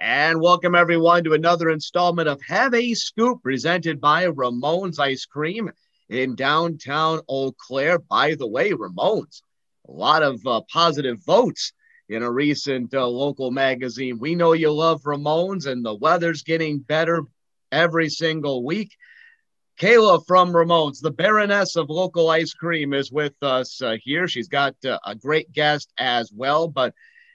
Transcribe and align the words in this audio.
And 0.00 0.40
welcome 0.40 0.76
everyone 0.76 1.24
to 1.24 1.32
another 1.32 1.70
installment 1.70 2.28
of 2.28 2.40
Have 2.46 2.72
a 2.72 2.94
Scoop 2.94 3.42
presented 3.42 4.00
by 4.00 4.26
Ramones 4.26 5.00
Ice 5.00 5.24
Cream 5.24 5.72
in 6.08 6.36
downtown 6.36 7.20
Eau 7.28 7.50
Claire. 7.50 7.98
By 7.98 8.36
the 8.36 8.46
way, 8.46 8.70
Ramones, 8.70 9.42
a 9.88 9.90
lot 9.90 10.22
of 10.22 10.40
uh, 10.46 10.60
positive 10.72 11.18
votes 11.24 11.72
in 12.08 12.22
a 12.22 12.30
recent 12.30 12.94
uh, 12.94 13.08
local 13.08 13.50
magazine. 13.50 14.20
We 14.20 14.36
know 14.36 14.52
you 14.52 14.70
love 14.70 15.02
Ramones, 15.02 15.66
and 15.66 15.84
the 15.84 15.96
weather's 15.96 16.44
getting 16.44 16.78
better 16.78 17.24
every 17.72 18.08
single 18.08 18.64
week. 18.64 18.92
Kayla 19.80 20.24
from 20.28 20.52
Ramones, 20.52 21.00
the 21.00 21.10
Baroness 21.10 21.74
of 21.74 21.90
local 21.90 22.30
ice 22.30 22.54
cream, 22.54 22.94
is 22.94 23.10
with 23.10 23.34
us 23.42 23.82
uh, 23.82 23.96
here. 24.00 24.28
She's 24.28 24.48
got 24.48 24.76
uh, 24.84 25.00
a 25.04 25.16
great 25.16 25.50
guest 25.52 25.92
as 25.98 26.30
well, 26.32 26.68
but 26.68 26.94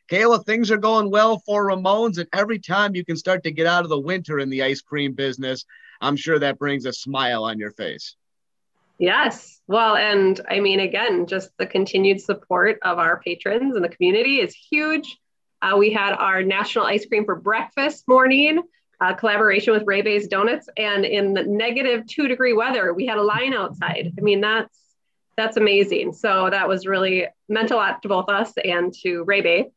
Kayla, 0.10 0.46
things 0.46 0.70
are 0.70 0.78
going 0.78 1.10
well 1.10 1.40
for 1.40 1.68
Ramones, 1.68 2.18
and 2.18 2.28
every 2.34 2.60
time 2.60 2.96
you 2.96 3.06
can 3.06 3.16
start 3.16 3.44
to 3.44 3.52
get 3.52 3.68
out 3.68 3.84
of 3.84 3.90
the 3.90 4.00
winter 4.00 4.40
in 4.40 4.50
the 4.50 4.64
ice 4.64 4.82
cream 4.82 5.14
business, 5.14 5.66
I'm 6.02 6.18
sure 6.18 6.38
that 6.40 6.60
brings 6.60 6.86
a 6.86 6.94
smile 6.94 7.46
on 7.46 7.58
your 7.58 7.72
face. 7.72 8.16
Yes. 9.00 9.62
Well, 9.68 9.96
and 9.96 10.40
I 10.50 10.60
mean, 10.60 10.80
again, 10.80 11.26
just 11.26 11.50
the 11.58 11.66
continued 11.66 12.22
support 12.22 12.80
of 12.84 13.00
our 13.00 13.20
patrons 13.20 13.76
and 13.76 13.84
the 13.84 13.90
community 13.90 14.40
is 14.40 14.54
huge. 14.54 15.18
Uh, 15.62 15.78
we 15.78 15.92
had 15.92 16.14
our 16.14 16.44
National 16.44 16.86
Ice 16.86 17.06
Cream 17.06 17.26
for 17.26 17.36
Breakfast 17.36 18.04
morning, 18.08 18.62
uh, 19.00 19.14
collaboration 19.14 19.74
with 19.74 19.84
Ray 19.86 20.02
Bay's 20.02 20.28
Donuts, 20.28 20.68
and 20.78 21.06
in 21.06 21.34
the 21.34 21.44
negative 21.44 22.06
two 22.06 22.28
degree 22.28 22.54
weather, 22.54 22.94
we 22.94 23.06
had 23.06 23.18
a 23.18 23.24
line 23.24 23.54
outside. 23.54 24.14
I 24.18 24.22
mean, 24.22 24.42
that's 24.42 24.78
that's 25.36 25.58
amazing. 25.58 26.14
So 26.14 26.50
that 26.50 26.68
was 26.68 26.86
really 26.86 27.28
meant 27.50 27.72
a 27.72 27.76
lot 27.76 28.02
to 28.04 28.08
both 28.10 28.30
us 28.30 28.54
and 28.64 28.94
to 29.02 29.24
Ray 29.24 29.42
Bay 29.42 29.72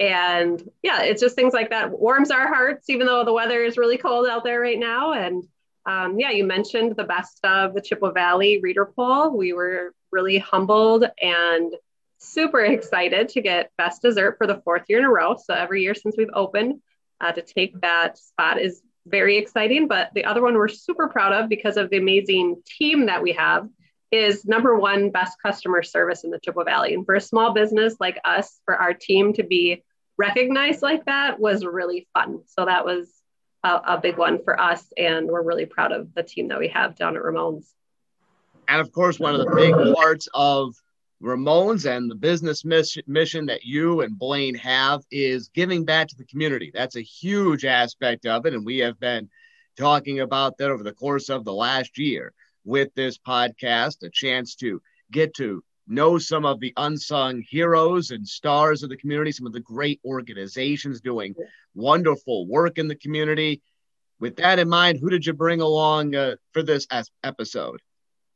and 0.00 0.62
yeah, 0.82 1.02
it's 1.02 1.20
just 1.20 1.34
things 1.34 1.52
like 1.52 1.70
that 1.70 1.90
warms 1.90 2.30
our 2.30 2.46
hearts, 2.46 2.88
even 2.88 3.06
though 3.06 3.24
the 3.24 3.32
weather 3.32 3.62
is 3.62 3.76
really 3.76 3.98
cold 3.98 4.28
out 4.28 4.44
there 4.44 4.60
right 4.60 4.78
now. 4.78 5.12
And 5.12 5.44
um, 5.86 6.18
yeah, 6.18 6.30
you 6.30 6.44
mentioned 6.44 6.96
the 6.96 7.04
best 7.04 7.40
of 7.44 7.74
the 7.74 7.80
Chippewa 7.80 8.12
Valley 8.12 8.60
reader 8.60 8.86
poll. 8.86 9.36
We 9.36 9.52
were 9.52 9.94
really 10.12 10.38
humbled 10.38 11.04
and 11.20 11.74
super 12.18 12.60
excited 12.64 13.30
to 13.30 13.40
get 13.40 13.72
best 13.78 14.02
dessert 14.02 14.36
for 14.38 14.46
the 14.46 14.60
fourth 14.64 14.84
year 14.88 14.98
in 15.00 15.04
a 15.04 15.10
row. 15.10 15.36
So 15.36 15.54
every 15.54 15.82
year 15.82 15.94
since 15.94 16.16
we've 16.16 16.28
opened, 16.32 16.80
uh, 17.20 17.32
to 17.32 17.42
take 17.42 17.80
that 17.80 18.18
spot 18.18 18.60
is 18.60 18.82
very 19.06 19.38
exciting. 19.38 19.88
But 19.88 20.10
the 20.14 20.24
other 20.24 20.42
one 20.42 20.54
we're 20.54 20.68
super 20.68 21.08
proud 21.08 21.32
of 21.32 21.48
because 21.48 21.76
of 21.76 21.90
the 21.90 21.96
amazing 21.96 22.62
team 22.66 23.06
that 23.06 23.22
we 23.22 23.32
have 23.32 23.68
is 24.10 24.44
number 24.44 24.78
one 24.78 25.10
best 25.10 25.36
customer 25.42 25.82
service 25.82 26.24
in 26.24 26.30
the 26.30 26.38
Chippewa 26.38 26.64
Valley. 26.64 26.94
And 26.94 27.04
for 27.04 27.14
a 27.14 27.20
small 27.20 27.52
business 27.52 27.96
like 28.00 28.18
us, 28.24 28.60
for 28.64 28.76
our 28.76 28.94
team 28.94 29.32
to 29.34 29.42
be 29.42 29.82
recognized 30.18 30.82
like 30.82 31.04
that 31.06 31.40
was 31.40 31.64
really 31.64 32.08
fun. 32.12 32.40
So 32.46 32.66
that 32.66 32.84
was 32.84 33.08
a, 33.62 33.68
a, 33.68 34.00
big 34.00 34.18
one 34.18 34.42
for 34.42 34.60
us. 34.60 34.84
And 34.96 35.28
we're 35.28 35.42
really 35.42 35.66
proud 35.66 35.92
of 35.92 36.12
the 36.14 36.22
team 36.22 36.48
that 36.48 36.58
we 36.58 36.68
have 36.68 36.96
down 36.96 37.16
at 37.16 37.22
Ramones. 37.22 37.66
And 38.66 38.80
of 38.80 38.92
course, 38.92 39.18
one 39.18 39.34
of 39.34 39.40
the 39.40 39.54
big 39.54 39.74
parts 39.94 40.28
of 40.34 40.74
Ramones 41.22 41.84
and 41.84 42.10
the 42.10 42.14
business 42.14 42.64
mission 42.64 43.46
that 43.46 43.64
you 43.64 44.02
and 44.02 44.18
Blaine 44.18 44.54
have 44.56 45.02
is 45.10 45.48
giving 45.48 45.84
back 45.84 46.08
to 46.08 46.16
the 46.16 46.24
community. 46.24 46.70
That's 46.72 46.96
a 46.96 47.02
huge 47.02 47.64
aspect 47.64 48.26
of 48.26 48.44
it. 48.46 48.54
And 48.54 48.66
we 48.66 48.78
have 48.78 49.00
been 49.00 49.28
talking 49.76 50.20
about 50.20 50.58
that 50.58 50.70
over 50.70 50.82
the 50.82 50.92
course 50.92 51.28
of 51.28 51.44
the 51.44 51.52
last 51.52 51.98
year 51.98 52.34
with 52.64 52.94
this 52.94 53.18
podcast, 53.18 54.02
a 54.02 54.10
chance 54.10 54.54
to 54.56 54.82
get 55.10 55.34
to 55.34 55.64
know 55.88 56.18
some 56.18 56.44
of 56.44 56.60
the 56.60 56.72
unsung 56.76 57.42
heroes 57.48 58.10
and 58.10 58.26
stars 58.26 58.82
of 58.82 58.90
the 58.90 58.96
community, 58.96 59.32
some 59.32 59.46
of 59.46 59.52
the 59.52 59.60
great 59.60 60.00
organizations 60.04 61.00
doing 61.00 61.34
wonderful 61.74 62.46
work 62.46 62.78
in 62.78 62.88
the 62.88 62.94
community. 62.94 63.62
With 64.20 64.36
that 64.36 64.58
in 64.58 64.68
mind, 64.68 64.98
who 64.98 65.10
did 65.10 65.24
you 65.24 65.32
bring 65.32 65.60
along 65.60 66.14
uh, 66.14 66.36
for 66.52 66.62
this 66.62 66.86
as- 66.90 67.10
episode? 67.22 67.80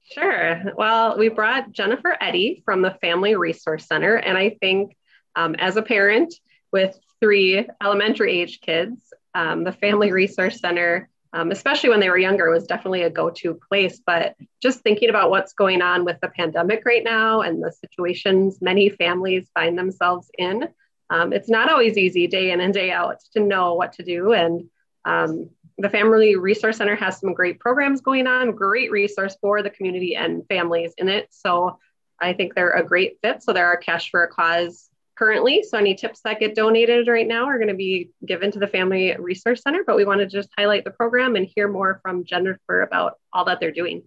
Sure. 0.04 0.62
Well, 0.76 1.18
we 1.18 1.28
brought 1.28 1.72
Jennifer 1.72 2.16
Eddy 2.20 2.62
from 2.64 2.82
the 2.82 2.96
Family 3.00 3.36
Resource 3.36 3.86
Center. 3.86 4.16
And 4.16 4.36
I 4.36 4.56
think 4.60 4.96
um, 5.36 5.54
as 5.56 5.76
a 5.76 5.82
parent 5.82 6.34
with 6.72 6.98
three 7.20 7.66
elementary 7.82 8.40
age 8.40 8.60
kids, 8.60 9.12
um, 9.34 9.64
the 9.64 9.72
Family 9.72 10.12
Resource 10.12 10.60
Center 10.60 11.08
um, 11.32 11.50
especially 11.50 11.90
when 11.90 12.00
they 12.00 12.10
were 12.10 12.18
younger, 12.18 12.50
was 12.50 12.66
definitely 12.66 13.02
a 13.02 13.10
go 13.10 13.30
to 13.30 13.58
place. 13.68 14.00
But 14.04 14.36
just 14.62 14.80
thinking 14.80 15.08
about 15.10 15.30
what's 15.30 15.54
going 15.54 15.82
on 15.82 16.04
with 16.04 16.20
the 16.20 16.28
pandemic 16.28 16.82
right 16.84 17.02
now 17.04 17.40
and 17.40 17.62
the 17.62 17.72
situations 17.72 18.58
many 18.60 18.90
families 18.90 19.48
find 19.54 19.78
themselves 19.78 20.30
in, 20.36 20.68
um, 21.10 21.32
it's 21.32 21.48
not 21.48 21.70
always 21.70 21.96
easy 21.96 22.26
day 22.26 22.50
in 22.50 22.60
and 22.60 22.74
day 22.74 22.90
out 22.90 23.20
to 23.34 23.40
know 23.40 23.74
what 23.74 23.94
to 23.94 24.02
do. 24.02 24.32
And 24.32 24.68
um, 25.04 25.50
the 25.78 25.90
Family 25.90 26.36
Resource 26.36 26.76
Center 26.76 26.96
has 26.96 27.18
some 27.18 27.34
great 27.34 27.58
programs 27.60 28.00
going 28.00 28.26
on, 28.26 28.52
great 28.52 28.90
resource 28.90 29.36
for 29.40 29.62
the 29.62 29.70
community 29.70 30.14
and 30.16 30.46
families 30.48 30.94
in 30.98 31.08
it. 31.08 31.28
So 31.30 31.78
I 32.20 32.34
think 32.34 32.54
they're 32.54 32.70
a 32.70 32.84
great 32.84 33.18
fit. 33.22 33.42
So 33.42 33.52
there 33.52 33.66
are 33.66 33.76
Cash 33.76 34.10
for 34.10 34.24
a 34.24 34.28
Cause 34.28 34.88
currently. 35.22 35.62
So 35.62 35.78
any 35.78 35.94
tips 35.94 36.20
that 36.22 36.40
get 36.40 36.56
donated 36.56 37.06
right 37.06 37.28
now 37.28 37.44
are 37.44 37.56
going 37.56 37.68
to 37.68 37.74
be 37.74 38.10
given 38.26 38.50
to 38.50 38.58
the 38.58 38.66
Family 38.66 39.14
Resource 39.16 39.62
Center, 39.62 39.84
but 39.86 39.94
we 39.94 40.04
want 40.04 40.18
to 40.18 40.26
just 40.26 40.48
highlight 40.58 40.82
the 40.82 40.90
program 40.90 41.36
and 41.36 41.46
hear 41.54 41.68
more 41.68 42.00
from 42.02 42.24
Jennifer 42.24 42.82
about 42.82 43.20
all 43.32 43.44
that 43.44 43.60
they're 43.60 43.70
doing. 43.70 44.02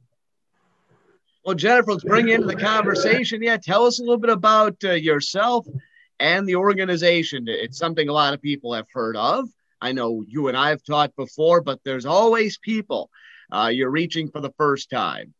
Well, 1.45 1.55
Jennifer, 1.55 1.91
let's 1.91 2.03
bring 2.03 2.27
into 2.27 2.47
the 2.47 2.55
conversation. 2.57 3.41
Yeah, 3.41 3.55
tell 3.55 3.85
us 3.85 3.99
a 3.99 4.01
little 4.01 4.17
bit 4.17 4.29
about 4.29 4.75
uh, 4.83 4.91
yourself 4.91 5.65
and 6.19 6.45
the 6.45 6.57
organization. 6.57 7.45
It's 7.47 7.77
something 7.77 8.09
a 8.09 8.13
lot 8.13 8.33
of 8.33 8.41
people 8.41 8.73
have 8.73 8.87
heard 8.91 9.15
of. 9.15 9.47
I 9.79 9.93
know 9.93 10.21
you 10.27 10.49
and 10.49 10.57
I 10.57 10.67
have 10.69 10.83
talked 10.83 11.15
before, 11.15 11.61
but 11.61 11.79
there's 11.85 12.05
always 12.05 12.57
people 12.57 13.09
uh, 13.53 13.69
you're 13.71 13.89
reaching 13.89 14.29
for 14.31 14.41
the 14.41 14.51
first 14.57 14.89
time. 14.89 15.33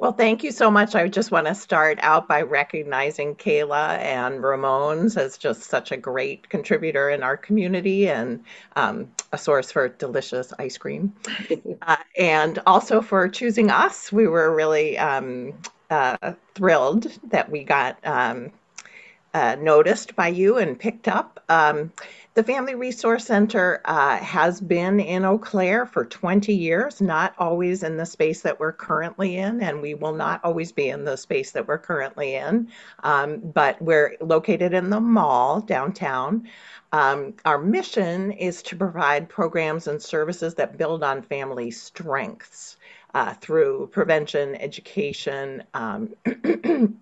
Well, 0.00 0.12
thank 0.12 0.44
you 0.44 0.52
so 0.52 0.70
much. 0.70 0.94
I 0.94 1.08
just 1.08 1.32
want 1.32 1.48
to 1.48 1.56
start 1.56 1.98
out 2.02 2.28
by 2.28 2.42
recognizing 2.42 3.34
Kayla 3.34 3.98
and 3.98 4.44
Ramones 4.44 5.16
as 5.16 5.36
just 5.36 5.64
such 5.64 5.90
a 5.90 5.96
great 5.96 6.48
contributor 6.48 7.10
in 7.10 7.24
our 7.24 7.36
community 7.36 8.08
and 8.08 8.44
um, 8.76 9.10
a 9.32 9.38
source 9.38 9.72
for 9.72 9.88
delicious 9.88 10.52
ice 10.56 10.78
cream. 10.78 11.12
uh, 11.82 11.96
and 12.16 12.60
also 12.64 13.00
for 13.00 13.28
choosing 13.28 13.72
us. 13.72 14.12
We 14.12 14.28
were 14.28 14.54
really 14.54 14.96
um, 14.98 15.54
uh, 15.90 16.34
thrilled 16.54 17.08
that 17.30 17.50
we 17.50 17.64
got 17.64 17.98
um, 18.06 18.52
uh, 19.34 19.56
noticed 19.58 20.14
by 20.14 20.28
you 20.28 20.58
and 20.58 20.78
picked 20.78 21.08
up. 21.08 21.42
Um, 21.48 21.92
the 22.38 22.44
Family 22.44 22.76
Resource 22.76 23.24
Center 23.24 23.80
uh, 23.84 24.16
has 24.18 24.60
been 24.60 25.00
in 25.00 25.24
Eau 25.24 25.38
Claire 25.38 25.86
for 25.86 26.04
20 26.04 26.54
years, 26.54 27.00
not 27.00 27.34
always 27.36 27.82
in 27.82 27.96
the 27.96 28.06
space 28.06 28.42
that 28.42 28.60
we're 28.60 28.70
currently 28.70 29.38
in, 29.38 29.60
and 29.60 29.82
we 29.82 29.94
will 29.94 30.14
not 30.14 30.44
always 30.44 30.70
be 30.70 30.88
in 30.88 31.02
the 31.02 31.16
space 31.16 31.50
that 31.50 31.66
we're 31.66 31.78
currently 31.78 32.36
in. 32.36 32.68
Um, 33.02 33.38
but 33.40 33.82
we're 33.82 34.14
located 34.20 34.72
in 34.72 34.88
the 34.88 35.00
mall 35.00 35.62
downtown. 35.62 36.48
Um, 36.92 37.34
our 37.44 37.58
mission 37.58 38.30
is 38.30 38.62
to 38.62 38.76
provide 38.76 39.28
programs 39.28 39.88
and 39.88 40.00
services 40.00 40.54
that 40.54 40.78
build 40.78 41.02
on 41.02 41.22
family 41.22 41.72
strengths 41.72 42.76
uh, 43.14 43.34
through 43.34 43.88
prevention, 43.90 44.54
education, 44.54 45.64
um, 45.74 46.14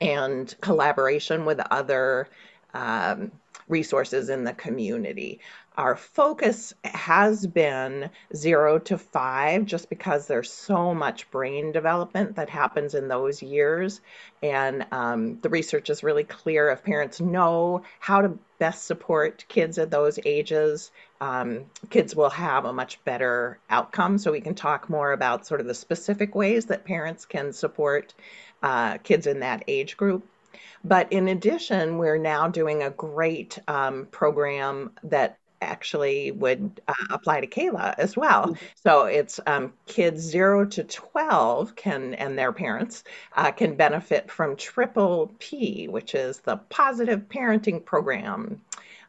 and 0.00 0.54
collaboration 0.62 1.44
with 1.44 1.60
other. 1.70 2.28
Um, 2.74 3.32
resources 3.70 4.28
in 4.28 4.44
the 4.44 4.52
community. 4.52 5.40
Our 5.78 5.96
focus 5.96 6.74
has 6.84 7.46
been 7.46 8.10
zero 8.34 8.78
to 8.80 8.98
five 8.98 9.64
just 9.64 9.88
because 9.88 10.26
there's 10.26 10.52
so 10.52 10.92
much 10.92 11.30
brain 11.30 11.72
development 11.72 12.36
that 12.36 12.50
happens 12.50 12.94
in 12.94 13.08
those 13.08 13.42
years. 13.42 14.00
And 14.42 14.84
um, 14.90 15.40
the 15.40 15.48
research 15.48 15.88
is 15.88 16.02
really 16.02 16.24
clear 16.24 16.68
if 16.70 16.82
parents 16.82 17.20
know 17.20 17.82
how 17.98 18.20
to 18.20 18.38
best 18.58 18.84
support 18.84 19.46
kids 19.48 19.78
at 19.78 19.90
those 19.90 20.18
ages, 20.26 20.90
um, 21.20 21.64
kids 21.88 22.14
will 22.14 22.30
have 22.30 22.66
a 22.66 22.72
much 22.74 23.02
better 23.04 23.58
outcome. 23.70 24.18
So 24.18 24.32
we 24.32 24.42
can 24.42 24.54
talk 24.54 24.90
more 24.90 25.12
about 25.12 25.46
sort 25.46 25.60
of 25.60 25.66
the 25.66 25.74
specific 25.74 26.34
ways 26.34 26.66
that 26.66 26.84
parents 26.84 27.24
can 27.24 27.54
support 27.54 28.12
uh, 28.62 28.98
kids 28.98 29.26
in 29.26 29.40
that 29.40 29.64
age 29.66 29.96
group. 29.96 30.26
But 30.84 31.12
in 31.12 31.28
addition, 31.28 31.98
we're 31.98 32.18
now 32.18 32.48
doing 32.48 32.82
a 32.82 32.90
great 32.90 33.58
um, 33.68 34.06
program 34.10 34.92
that 35.04 35.38
actually 35.62 36.30
would 36.32 36.80
uh, 36.88 36.94
apply 37.10 37.40
to 37.40 37.46
Kayla 37.46 37.94
as 37.98 38.16
well. 38.16 38.46
Mm-hmm. 38.46 38.64
So 38.76 39.04
it's 39.04 39.40
um, 39.46 39.72
kids 39.86 40.22
zero 40.22 40.64
to 40.66 40.84
12 40.84 41.76
can, 41.76 42.14
and 42.14 42.38
their 42.38 42.52
parents 42.52 43.04
uh, 43.36 43.50
can 43.52 43.74
benefit 43.74 44.30
from 44.30 44.56
Triple 44.56 45.32
P, 45.38 45.88
which 45.88 46.14
is 46.14 46.40
the 46.40 46.56
Positive 46.56 47.20
Parenting 47.28 47.84
Program. 47.84 48.60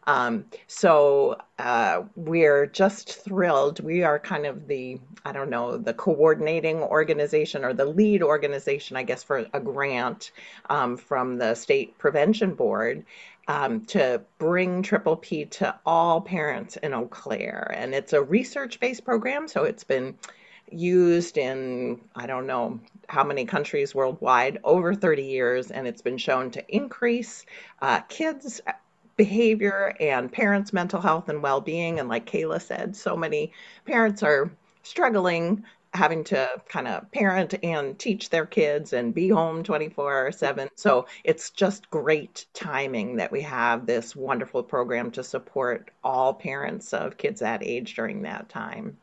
Um, 0.07 0.45
so 0.67 1.37
uh, 1.59 2.03
we're 2.15 2.65
just 2.65 3.23
thrilled. 3.23 3.79
We 3.79 4.03
are 4.03 4.19
kind 4.19 4.45
of 4.45 4.67
the, 4.67 4.99
I 5.23 5.31
don't 5.31 5.49
know, 5.49 5.77
the 5.77 5.93
coordinating 5.93 6.81
organization 6.81 7.63
or 7.63 7.73
the 7.73 7.85
lead 7.85 8.23
organization, 8.23 8.97
I 8.97 9.03
guess, 9.03 9.23
for 9.23 9.45
a 9.53 9.59
grant 9.59 10.31
um, 10.69 10.97
from 10.97 11.37
the 11.37 11.55
State 11.55 11.97
Prevention 11.97 12.55
Board. 12.55 13.05
um, 13.47 13.85
to 13.85 14.21
bring 14.37 14.83
Triple 14.83 15.17
P 15.17 15.45
to 15.45 15.75
all 15.85 16.21
parents 16.21 16.77
in 16.77 16.93
Eau 16.93 17.07
Claire. 17.07 17.73
And 17.75 17.93
it's 17.93 18.13
a 18.13 18.21
research 18.21 18.79
based 18.79 19.03
program, 19.03 19.47
so 19.47 19.63
it's 19.63 19.83
been 19.83 20.15
used 20.71 21.37
in, 21.37 21.99
I 22.15 22.27
don't 22.27 22.47
know 22.47 22.79
how 23.09 23.23
many 23.23 23.45
countries 23.45 23.93
worldwide, 23.93 24.59
over 24.63 24.95
30 24.95 25.23
years, 25.23 25.71
and 25.71 25.87
it's 25.87 26.01
been 26.01 26.17
shown 26.17 26.51
to 26.51 26.63
increase 26.75 27.45
uh, 27.81 28.01
kids' 28.01 28.61
behavior 29.21 29.95
and 29.99 30.31
parents' 30.31 30.73
mental 30.73 30.99
health 30.99 31.29
and 31.29 31.43
well 31.43 31.61
being. 31.61 31.99
And 31.99 32.09
like 32.09 32.25
Kayla 32.25 32.59
said, 32.59 32.95
so 32.95 33.15
many 33.15 33.53
parents 33.85 34.23
are 34.23 34.51
struggling 34.81 35.63
having 35.93 36.23
to 36.23 36.49
kind 36.67 36.87
of 36.87 37.11
parent 37.11 37.53
and 37.61 37.99
teach 37.99 38.31
their 38.31 38.47
kids 38.47 38.93
and 38.93 39.13
be 39.13 39.29
home 39.29 39.61
24 39.61 40.31
7. 40.31 40.69
So 40.73 41.05
it's 41.23 41.51
just 41.51 41.87
great 41.91 42.47
timing 42.55 43.17
that 43.17 43.31
we 43.31 43.41
have 43.41 43.85
this 43.85 44.15
wonderful 44.15 44.63
program 44.63 45.11
to 45.11 45.23
support 45.23 45.91
all 46.03 46.33
parents 46.33 46.91
of 46.91 47.17
kids 47.17 47.41
that 47.41 47.61
age 47.61 47.93
during 47.93 48.23
that 48.23 48.49
time. 48.49 48.97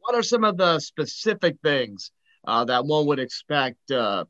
what 0.00 0.16
are 0.16 0.24
some 0.24 0.42
of 0.42 0.56
the 0.56 0.80
specific 0.80 1.58
things 1.62 2.10
uh, 2.48 2.64
that 2.64 2.84
one 2.84 3.06
would 3.06 3.20
expect 3.20 3.92
uh, 3.92 4.24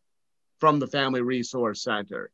from 0.59 0.79
the 0.79 0.89
Family 0.89 1.23
Resource 1.23 1.83
Center? 1.83 2.31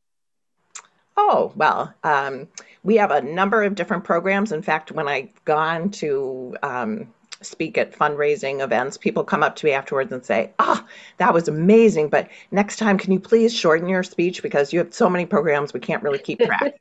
Oh, 1.22 1.52
well, 1.55 1.93
um, 2.02 2.49
we 2.82 2.96
have 2.96 3.11
a 3.11 3.20
number 3.20 3.62
of 3.62 3.75
different 3.75 4.05
programs. 4.05 4.52
In 4.52 4.62
fact, 4.62 4.90
when 4.90 5.06
I've 5.06 5.44
gone 5.44 5.90
to 5.90 6.56
um, 6.62 7.12
speak 7.43 7.79
at 7.79 7.93
fundraising 7.93 8.63
events, 8.63 8.97
people 8.97 9.25
come 9.25 9.43
up 9.43 9.57
to 9.57 9.67
me 9.67 9.73
afterwards 9.73 10.13
and 10.13 10.25
say, 10.25 10.51
Ah, 10.59 10.83
oh, 10.85 10.89
that 11.19 11.35
was 11.35 11.49
amazing. 11.49 12.09
But 12.09 12.29
next 12.51 12.77
time, 12.77 12.99
can 12.99 13.13
you 13.13 13.21
please 13.21 13.55
shorten 13.55 13.89
your 13.89 14.03
speech 14.03 14.43
because 14.43 14.73
you 14.73 14.79
have 14.79 14.93
so 14.93 15.09
many 15.09 15.27
programs, 15.27 15.73
we 15.73 15.81
can't 15.81 16.03
really 16.03 16.19
keep 16.19 16.41
track. 16.41 16.81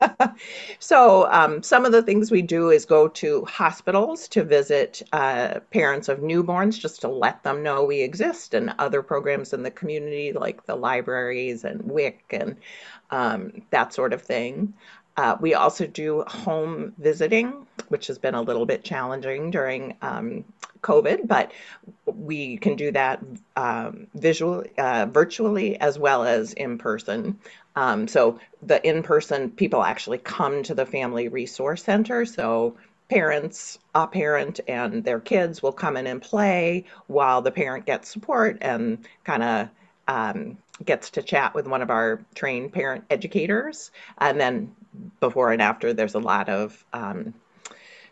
so, 0.78 1.30
um, 1.30 1.62
some 1.62 1.84
of 1.84 1.92
the 1.92 2.02
things 2.02 2.30
we 2.30 2.42
do 2.42 2.70
is 2.70 2.84
go 2.84 3.08
to 3.08 3.44
hospitals 3.44 4.28
to 4.28 4.44
visit 4.44 5.02
uh, 5.12 5.60
parents 5.72 6.08
of 6.08 6.20
newborns 6.20 6.78
just 6.78 7.00
to 7.00 7.08
let 7.08 7.42
them 7.42 7.62
know 7.62 7.84
we 7.84 8.00
exist, 8.00 8.54
and 8.54 8.74
other 8.78 9.02
programs 9.02 9.52
in 9.52 9.62
the 9.62 9.70
community 9.70 10.32
like 10.32 10.64
the 10.66 10.76
libraries 10.76 11.64
and 11.64 11.82
WIC 11.82 12.24
and 12.30 12.56
um, 13.10 13.52
that 13.70 13.92
sort 13.92 14.12
of 14.12 14.22
thing. 14.22 14.72
Uh, 15.18 15.36
we 15.40 15.54
also 15.54 15.84
do 15.84 16.22
home 16.28 16.92
visiting, 16.96 17.66
which 17.88 18.06
has 18.06 18.18
been 18.18 18.36
a 18.36 18.40
little 18.40 18.66
bit 18.66 18.84
challenging 18.84 19.50
during 19.50 19.96
um, 20.00 20.44
COVID, 20.80 21.26
but 21.26 21.50
we 22.06 22.56
can 22.56 22.76
do 22.76 22.92
that 22.92 23.24
um, 23.56 24.06
visually, 24.14 24.70
uh, 24.78 25.06
virtually 25.06 25.76
as 25.80 25.98
well 25.98 26.22
as 26.22 26.52
in 26.52 26.78
person. 26.78 27.40
Um, 27.74 28.06
so 28.06 28.38
the 28.62 28.80
in-person 28.88 29.50
people 29.50 29.82
actually 29.82 30.18
come 30.18 30.62
to 30.62 30.74
the 30.76 30.86
Family 30.86 31.26
Resource 31.26 31.82
Center. 31.82 32.24
So 32.24 32.76
parents, 33.10 33.80
a 33.96 34.06
parent, 34.06 34.60
and 34.68 35.02
their 35.02 35.18
kids 35.18 35.60
will 35.60 35.72
come 35.72 35.96
in 35.96 36.06
and 36.06 36.22
play 36.22 36.84
while 37.08 37.42
the 37.42 37.50
parent 37.50 37.86
gets 37.86 38.08
support 38.08 38.58
and 38.60 39.04
kind 39.24 39.42
of 39.42 39.68
um, 40.06 40.58
gets 40.84 41.10
to 41.10 41.22
chat 41.22 41.54
with 41.54 41.66
one 41.66 41.82
of 41.82 41.90
our 41.90 42.20
trained 42.36 42.72
parent 42.72 43.04
educators. 43.10 43.90
And 44.16 44.40
then 44.40 44.76
before 45.20 45.52
and 45.52 45.62
after, 45.62 45.92
there's 45.92 46.14
a 46.14 46.20
lot 46.20 46.48
of 46.48 46.84
um, 46.92 47.34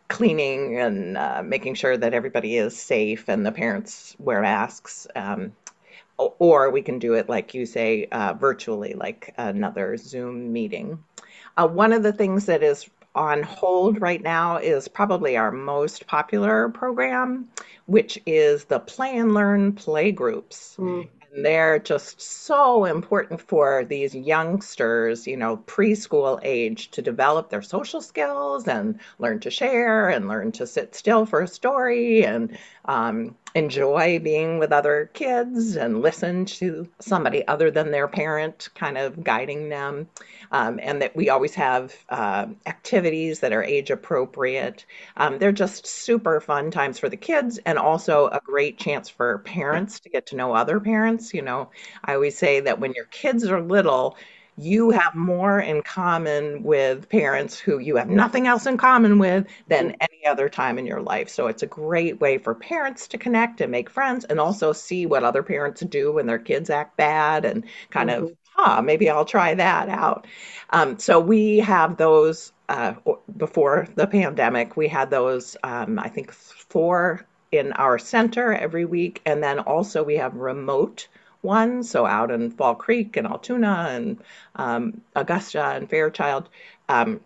cleaning 0.08 0.78
and 0.78 1.17
uh, 1.17 1.43
making 1.44 1.75
sure 1.75 1.96
that 1.96 2.14
everybody 2.14 2.56
is 2.56 2.76
safe 2.76 3.28
and 3.28 3.44
the 3.44 3.52
parents 3.52 4.17
wear 4.19 4.40
masks. 4.40 5.06
Um, 5.14 5.52
or 6.19 6.70
we 6.70 6.81
can 6.81 6.99
do 6.99 7.12
it, 7.12 7.28
like 7.28 7.52
you 7.52 7.67
say, 7.67 8.06
uh, 8.06 8.32
virtually, 8.32 8.94
like 8.94 9.34
another 9.37 9.99
Zoom 9.99 10.50
meeting. 10.52 11.02
Uh, 11.58 11.69
one 11.69 11.93
of 11.93 12.02
the 12.02 12.12
things 12.12 12.46
that 12.46 12.62
is 12.62 12.88
on 13.14 13.43
hold 13.43 14.00
right 14.00 14.23
now 14.23 14.56
is 14.56 14.88
probably 14.88 15.37
our 15.37 15.52
most 15.52 16.06
popular 16.06 16.70
program, 16.70 17.49
which 17.84 18.19
is 18.25 18.64
the 18.64 18.78
Play 18.78 19.17
and 19.19 19.34
Learn 19.34 19.73
play 19.73 20.11
groups. 20.11 20.76
Mm 20.78 21.08
they're 21.44 21.79
just 21.79 22.21
so 22.21 22.85
important 22.85 23.41
for 23.41 23.85
these 23.85 24.15
youngsters, 24.15 25.27
you 25.27 25.37
know, 25.37 25.59
preschool 25.59 26.41
age 26.43 26.91
to 26.93 27.03
develop 27.03 27.50
their 27.50 27.62
social 27.62 28.00
skills 28.00 28.67
and 28.67 29.00
learn 29.19 29.41
to 29.41 29.50
share 29.50 30.09
and 30.09 30.29
learn 30.29 30.53
to 30.53 30.67
sit 30.67 30.94
still 30.94 31.27
for 31.27 31.43
a 31.43 31.49
story 31.49 32.25
and 32.25 32.56
um, 32.85 33.35
enjoy 33.56 34.19
being 34.19 34.58
with 34.58 34.70
other 34.70 35.11
kids 35.14 35.76
and 35.76 36.03
listen 36.03 36.44
to 36.44 36.87
somebody 37.00 37.49
other 37.49 37.70
than 37.70 37.91
their 37.91 38.06
parent 38.06 38.69
kind 38.75 38.99
of 38.99 39.25
guiding 39.25 39.70
them. 39.70 40.08
Um, 40.53 40.79
and 40.81 41.03
that 41.03 41.17
we 41.17 41.31
always 41.31 41.55
have 41.55 41.93
uh, 42.08 42.47
activities 42.67 43.41
that 43.41 43.53
are 43.53 43.64
age 43.64 43.91
appropriate. 43.91 44.85
Um, 45.17 45.38
they're 45.38 45.50
just 45.53 45.87
super 45.87 46.41
fun 46.41 46.70
times 46.70 46.99
for 46.99 47.08
the 47.08 47.17
kids 47.17 47.58
and 47.64 47.79
also 47.79 48.26
a 48.26 48.41
great 48.44 48.79
chance 48.79 49.08
for 49.08 49.38
parents 49.38 50.00
to 50.00 50.11
get 50.11 50.26
to 50.26 50.37
know 50.37 50.55
other 50.55 50.79
parents. 50.79 51.35
You 51.35 51.43
know, 51.43 51.70
I 52.05 52.14
always 52.14 52.38
say 52.38 52.61
that 52.61 52.79
when 52.79 52.93
your 52.93 53.06
kids 53.06 53.44
are 53.47 53.61
little, 53.61 54.17
you 54.58 54.91
have 54.91 55.14
more 55.14 55.61
in 55.61 55.82
common 55.82 56.62
with 56.62 57.08
parents 57.08 57.58
who 57.58 57.79
you 57.79 57.97
have 57.97 58.08
nothing 58.08 58.47
else 58.47 58.67
in 58.67 58.79
common 58.79 59.19
with 59.19 59.47
than 59.69 59.97
any 60.00 60.26
other 60.26 60.49
time 60.49 60.79
in 60.79 60.87
your 60.87 61.00
life. 61.00 61.29
So 61.29 61.49
it's 61.49 61.62
a 61.62 61.67
great 61.67 62.20
way 62.20 62.38
for 62.38 62.55
parents 62.55 63.08
to 63.08 63.19
connect 63.19 63.61
and 63.61 63.70
make 63.70 63.91
friends 63.91 64.25
and 64.25 64.41
also 64.41 64.73
see 64.73 65.05
what 65.05 65.25
other 65.25 65.43
parents 65.43 65.82
do 65.82 66.12
when 66.12 66.26
their 66.26 66.38
kids 66.38 66.70
act 66.70 66.97
bad 66.97 67.44
and 67.44 67.64
kind 67.91 68.08
mm-hmm. 68.08 68.25
of, 68.25 68.37
ah, 68.56 68.81
maybe 68.82 69.11
I'll 69.11 69.26
try 69.26 69.55
that 69.55 69.88
out. 69.88 70.26
Um, 70.70 70.99
so 70.99 71.20
we 71.20 71.59
have 71.59 71.97
those 71.97 72.52
uh, 72.69 72.94
before 73.37 73.87
the 73.94 74.06
pandemic, 74.06 74.76
we 74.76 74.88
had 74.88 75.11
those, 75.11 75.56
um, 75.62 75.99
I 75.99 76.09
think, 76.09 76.32
four 76.32 77.26
in 77.52 77.73
our 77.73 77.99
center 77.99 78.52
every 78.52 78.85
week. 78.85 79.20
And 79.25 79.43
then 79.43 79.61
also 79.61 80.02
we 80.02 80.17
have 80.17 80.35
remote 80.35 81.09
one. 81.47 81.83
So 81.83 82.05
out 82.05 82.31
in 82.31 82.51
Fall 82.51 82.75
Creek 82.75 83.17
and 83.17 83.27
Altoona 83.27 83.89
and 83.91 84.19
um, 84.57 85.01
Augusta 85.15 85.65
and 85.65 85.89
Fairchild, 85.89 86.49
um, 86.89 87.21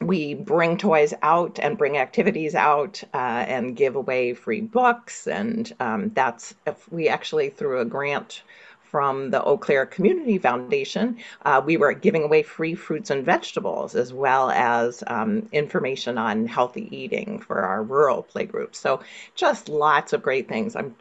we 0.00 0.34
bring 0.34 0.78
toys 0.78 1.14
out 1.22 1.58
and 1.62 1.78
bring 1.78 1.96
activities 1.98 2.54
out 2.54 3.02
uh, 3.14 3.44
and 3.46 3.76
give 3.76 3.96
away 3.96 4.34
free 4.34 4.60
books. 4.60 5.26
And 5.26 5.72
um, 5.80 6.10
that's 6.14 6.54
if 6.66 6.90
we 6.90 7.08
actually 7.08 7.50
through 7.50 7.80
a 7.80 7.84
grant 7.84 8.42
from 8.92 9.30
the 9.30 9.42
Eau 9.42 9.56
Claire 9.56 9.86
Community 9.86 10.36
Foundation, 10.38 11.16
uh, 11.46 11.62
we 11.64 11.78
were 11.78 11.94
giving 11.94 12.24
away 12.24 12.42
free 12.42 12.74
fruits 12.74 13.08
and 13.08 13.24
vegetables 13.24 13.96
as 13.96 14.12
well 14.12 14.50
as 14.50 15.02
um, 15.06 15.48
information 15.50 16.18
on 16.18 16.46
healthy 16.46 16.94
eating 16.94 17.40
for 17.40 17.62
our 17.62 17.82
rural 17.82 18.22
playgroups. 18.22 18.76
So 18.76 19.00
just 19.34 19.70
lots 19.70 20.12
of 20.12 20.22
great 20.22 20.46
things. 20.46 20.76
I'm 20.76 20.94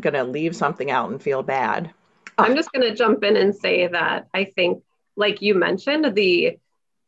going 0.00 0.14
to 0.14 0.24
leave 0.24 0.56
something 0.56 0.90
out 0.90 1.08
and 1.10 1.22
feel 1.22 1.44
bad. 1.44 1.92
I'm 2.36 2.56
just 2.56 2.72
going 2.72 2.86
to 2.86 2.94
jump 2.94 3.22
in 3.22 3.36
and 3.36 3.54
say 3.54 3.86
that 3.86 4.26
I 4.34 4.44
think, 4.44 4.82
like 5.16 5.40
you 5.40 5.54
mentioned, 5.54 6.14
the 6.16 6.58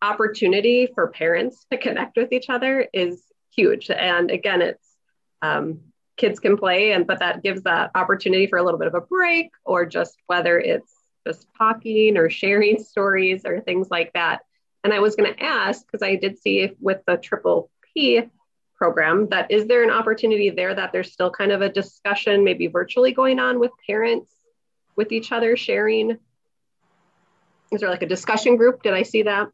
opportunity 0.00 0.88
for 0.95 1.09
parents 1.09 1.66
to 1.73 1.78
connect 1.78 2.16
with 2.16 2.33
each 2.33 2.49
other 2.49 2.88
is 2.92 3.21
huge. 3.54 3.90
And 3.90 4.30
again, 4.30 4.62
it's 4.62 4.88
um, 5.42 5.80
kids 6.18 6.40
can 6.40 6.58
play 6.58 6.92
and 6.92 7.06
but 7.06 7.20
that 7.20 7.42
gives 7.42 7.62
that 7.62 7.90
opportunity 7.94 8.46
for 8.46 8.58
a 8.58 8.62
little 8.62 8.78
bit 8.78 8.88
of 8.88 8.94
a 8.94 9.00
break 9.00 9.50
or 9.64 9.87
just 9.87 10.18
whether 10.26 10.58
it's 10.58 10.92
just 11.26 11.46
talking 11.56 12.18
or 12.18 12.28
sharing 12.28 12.82
stories 12.84 13.46
or 13.46 13.60
things 13.60 13.88
like 13.90 14.12
that. 14.12 14.40
And 14.84 14.92
i 14.92 15.00
was 15.00 15.16
going 15.16 15.32
to 15.32 15.42
ask 15.42 15.87
because 15.87 16.02
i 16.02 16.16
did 16.16 16.38
see 16.38 16.70
with 16.80 17.00
the 17.06 17.16
triple 17.16 17.70
p 17.94 18.22
program 18.76 19.28
that 19.28 19.50
is 19.50 19.66
there 19.66 19.82
an 19.82 19.90
opportunity 19.90 20.50
there 20.50 20.75
that 20.75 20.92
there's 20.92 21.12
still 21.12 21.30
kind 21.30 21.50
of 21.50 21.62
a 21.62 21.68
discussion 21.68 22.44
maybe 22.44 22.68
virtually 22.68 23.12
going 23.12 23.40
on 23.40 23.58
with 23.58 23.72
parents 23.87 24.32
with 24.96 25.12
each 25.12 25.32
other 25.32 25.56
sharing? 25.56 26.18
Is 27.70 27.80
there 27.80 27.90
like 27.90 28.02
a 28.02 28.06
discussion 28.06 28.56
group? 28.56 28.82
Did 28.82 28.94
i 28.94 29.02
see 29.02 29.22
that 29.22 29.48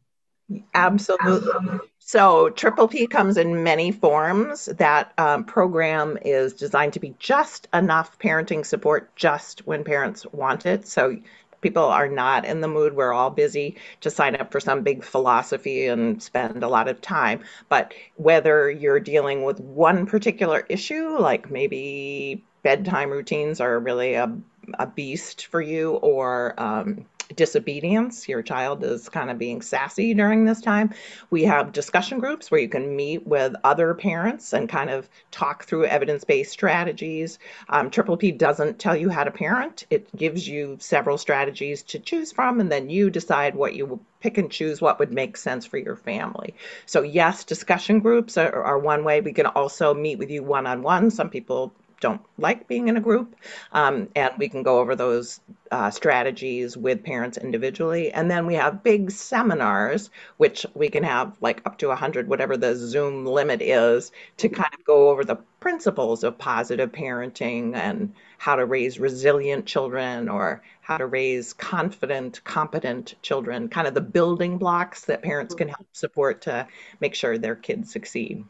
Absolutely. 0.73 1.79
So, 1.99 2.49
Triple 2.51 2.87
P 2.87 3.07
comes 3.07 3.37
in 3.37 3.63
many 3.63 3.91
forms. 3.91 4.65
That 4.65 5.11
um, 5.17 5.43
program 5.43 6.19
is 6.23 6.53
designed 6.53 6.93
to 6.93 6.99
be 6.99 7.15
just 7.17 7.67
enough 7.73 8.19
parenting 8.19 8.63
support 8.65 9.15
just 9.15 9.65
when 9.65 9.83
parents 9.83 10.25
want 10.31 10.65
it. 10.67 10.87
So, 10.87 11.17
people 11.61 11.83
are 11.85 12.07
not 12.07 12.45
in 12.45 12.61
the 12.61 12.67
mood. 12.67 12.95
We're 12.95 13.11
all 13.13 13.31
busy 13.31 13.77
to 14.01 14.11
sign 14.11 14.35
up 14.35 14.51
for 14.51 14.59
some 14.59 14.83
big 14.83 15.03
philosophy 15.03 15.87
and 15.87 16.21
spend 16.21 16.63
a 16.63 16.67
lot 16.67 16.87
of 16.87 17.01
time. 17.01 17.39
But 17.69 17.95
whether 18.17 18.69
you're 18.69 18.99
dealing 18.99 19.43
with 19.43 19.59
one 19.59 20.05
particular 20.05 20.63
issue, 20.69 21.17
like 21.17 21.49
maybe 21.49 22.43
bedtime 22.61 23.09
routines 23.09 23.59
are 23.61 23.79
really 23.79 24.13
a, 24.13 24.37
a 24.77 24.85
beast 24.85 25.47
for 25.47 25.61
you, 25.61 25.93
or 25.95 26.53
um, 26.61 27.07
disobedience, 27.35 28.27
your 28.27 28.41
child 28.41 28.83
is 28.83 29.09
kind 29.09 29.29
of 29.29 29.37
being 29.37 29.61
sassy 29.61 30.13
during 30.13 30.45
this 30.45 30.61
time. 30.61 30.93
We 31.29 31.43
have 31.43 31.71
discussion 31.71 32.19
groups 32.19 32.51
where 32.51 32.59
you 32.59 32.69
can 32.69 32.95
meet 32.95 33.25
with 33.25 33.55
other 33.63 33.93
parents 33.93 34.53
and 34.53 34.69
kind 34.69 34.89
of 34.89 35.09
talk 35.31 35.65
through 35.65 35.85
evidence 35.85 36.23
based 36.23 36.51
strategies. 36.51 37.39
Um, 37.69 37.89
Triple 37.89 38.17
P 38.17 38.31
doesn't 38.31 38.79
tell 38.79 38.95
you 38.95 39.09
how 39.09 39.23
to 39.23 39.31
parent, 39.31 39.85
it 39.89 40.15
gives 40.15 40.47
you 40.47 40.77
several 40.79 41.17
strategies 41.17 41.83
to 41.83 41.99
choose 41.99 42.31
from, 42.31 42.59
and 42.59 42.71
then 42.71 42.89
you 42.89 43.09
decide 43.09 43.55
what 43.55 43.75
you 43.75 43.99
pick 44.19 44.37
and 44.37 44.51
choose 44.51 44.81
what 44.81 44.99
would 44.99 45.13
make 45.13 45.37
sense 45.37 45.65
for 45.65 45.77
your 45.77 45.95
family. 45.95 46.55
So, 46.85 47.01
yes, 47.01 47.43
discussion 47.43 47.99
groups 47.99 48.37
are, 48.37 48.63
are 48.63 48.79
one 48.79 49.03
way. 49.03 49.21
We 49.21 49.33
can 49.33 49.45
also 49.45 49.93
meet 49.93 50.17
with 50.17 50.31
you 50.31 50.43
one 50.43 50.65
on 50.65 50.81
one. 50.81 51.11
Some 51.11 51.29
people 51.29 51.73
don't 52.05 52.21
like 52.37 52.67
being 52.67 52.87
in 52.87 52.97
a 52.97 53.01
group. 53.01 53.35
Um, 53.71 54.09
and 54.15 54.31
we 54.37 54.47
can 54.47 54.61
go 54.61 54.77
over 54.77 54.95
those 54.95 55.39
uh, 55.71 55.89
strategies 55.89 56.77
with 56.77 57.03
parents 57.03 57.35
individually. 57.35 58.11
And 58.11 58.29
then 58.29 58.45
we 58.45 58.53
have 58.53 58.83
big 58.83 59.09
seminars, 59.09 60.11
which 60.37 60.67
we 60.75 60.89
can 60.89 61.03
have 61.03 61.35
like 61.41 61.63
up 61.65 61.79
to 61.79 61.87
100, 61.87 62.27
whatever 62.27 62.57
the 62.57 62.75
Zoom 62.75 63.25
limit 63.25 63.63
is, 63.63 64.11
to 64.37 64.49
kind 64.49 64.69
of 64.71 64.85
go 64.85 65.09
over 65.09 65.25
the 65.25 65.37
principles 65.59 66.23
of 66.23 66.37
positive 66.37 66.91
parenting 66.91 67.73
and 67.73 68.13
how 68.37 68.55
to 68.55 68.67
raise 68.67 68.99
resilient 68.99 69.65
children 69.65 70.29
or 70.29 70.61
how 70.81 70.97
to 70.97 71.07
raise 71.07 71.53
confident, 71.53 72.43
competent 72.43 73.15
children, 73.23 73.67
kind 73.67 73.87
of 73.87 73.95
the 73.95 74.01
building 74.01 74.59
blocks 74.59 75.05
that 75.05 75.23
parents 75.23 75.55
can 75.55 75.69
help 75.69 75.87
support 75.93 76.43
to 76.43 76.67
make 76.99 77.15
sure 77.15 77.39
their 77.39 77.55
kids 77.55 77.91
succeed. 77.91 78.45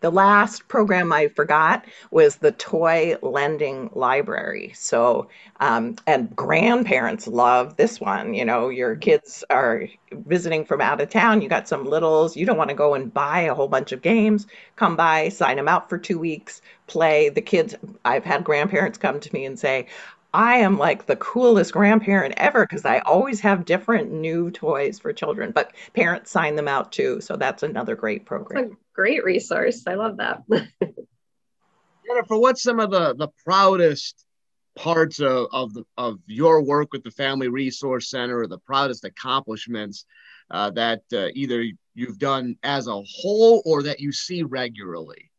The 0.00 0.10
last 0.10 0.68
program 0.68 1.12
I 1.12 1.28
forgot 1.28 1.84
was 2.10 2.36
the 2.36 2.52
toy 2.52 3.16
lending 3.22 3.90
library. 3.94 4.72
So, 4.74 5.28
um, 5.60 5.96
and 6.06 6.34
grandparents 6.36 7.26
love 7.26 7.76
this 7.76 8.00
one. 8.00 8.34
You 8.34 8.44
know, 8.44 8.68
your 8.68 8.94
kids 8.96 9.42
are 9.50 9.84
visiting 10.12 10.64
from 10.64 10.80
out 10.80 11.00
of 11.00 11.08
town, 11.10 11.42
you 11.42 11.48
got 11.48 11.68
some 11.68 11.84
littles, 11.84 12.36
you 12.36 12.46
don't 12.46 12.58
want 12.58 12.70
to 12.70 12.76
go 12.76 12.94
and 12.94 13.12
buy 13.12 13.40
a 13.40 13.54
whole 13.54 13.68
bunch 13.68 13.92
of 13.92 14.02
games. 14.02 14.46
Come 14.76 14.96
by, 14.96 15.28
sign 15.30 15.56
them 15.56 15.68
out 15.68 15.88
for 15.88 15.98
two 15.98 16.18
weeks, 16.18 16.60
play. 16.86 17.28
The 17.28 17.40
kids, 17.40 17.74
I've 18.04 18.24
had 18.24 18.44
grandparents 18.44 18.98
come 18.98 19.18
to 19.20 19.32
me 19.34 19.44
and 19.44 19.58
say, 19.58 19.86
I 20.36 20.56
am 20.56 20.76
like 20.76 21.06
the 21.06 21.16
coolest 21.16 21.72
grandparent 21.72 22.34
ever 22.36 22.66
because 22.66 22.84
I 22.84 22.98
always 22.98 23.40
have 23.40 23.64
different 23.64 24.12
new 24.12 24.50
toys 24.50 24.98
for 24.98 25.14
children, 25.14 25.50
but 25.50 25.72
parents 25.94 26.30
sign 26.30 26.56
them 26.56 26.68
out 26.68 26.92
too. 26.92 27.22
So 27.22 27.36
that's 27.36 27.62
another 27.62 27.96
great 27.96 28.26
program 28.26 28.72
a 28.72 28.76
great 28.92 29.24
resource. 29.24 29.84
I 29.86 29.94
love 29.94 30.18
that. 30.18 30.42
Jennifer, 30.50 32.36
what's 32.36 32.62
some 32.62 32.80
of 32.80 32.90
the 32.90 33.14
the 33.14 33.28
proudest 33.46 34.26
parts 34.74 35.20
of 35.20 35.46
of, 35.52 35.72
the, 35.72 35.84
of 35.96 36.18
your 36.26 36.62
work 36.62 36.92
with 36.92 37.02
the 37.02 37.10
Family 37.12 37.48
Resource 37.48 38.10
Center, 38.10 38.40
or 38.40 38.46
the 38.46 38.58
proudest 38.58 39.06
accomplishments 39.06 40.04
uh, 40.50 40.68
that 40.72 41.00
uh, 41.14 41.28
either 41.32 41.64
you've 41.94 42.18
done 42.18 42.56
as 42.62 42.88
a 42.88 43.02
whole 43.02 43.62
or 43.64 43.84
that 43.84 44.00
you 44.00 44.12
see 44.12 44.42
regularly? 44.42 45.30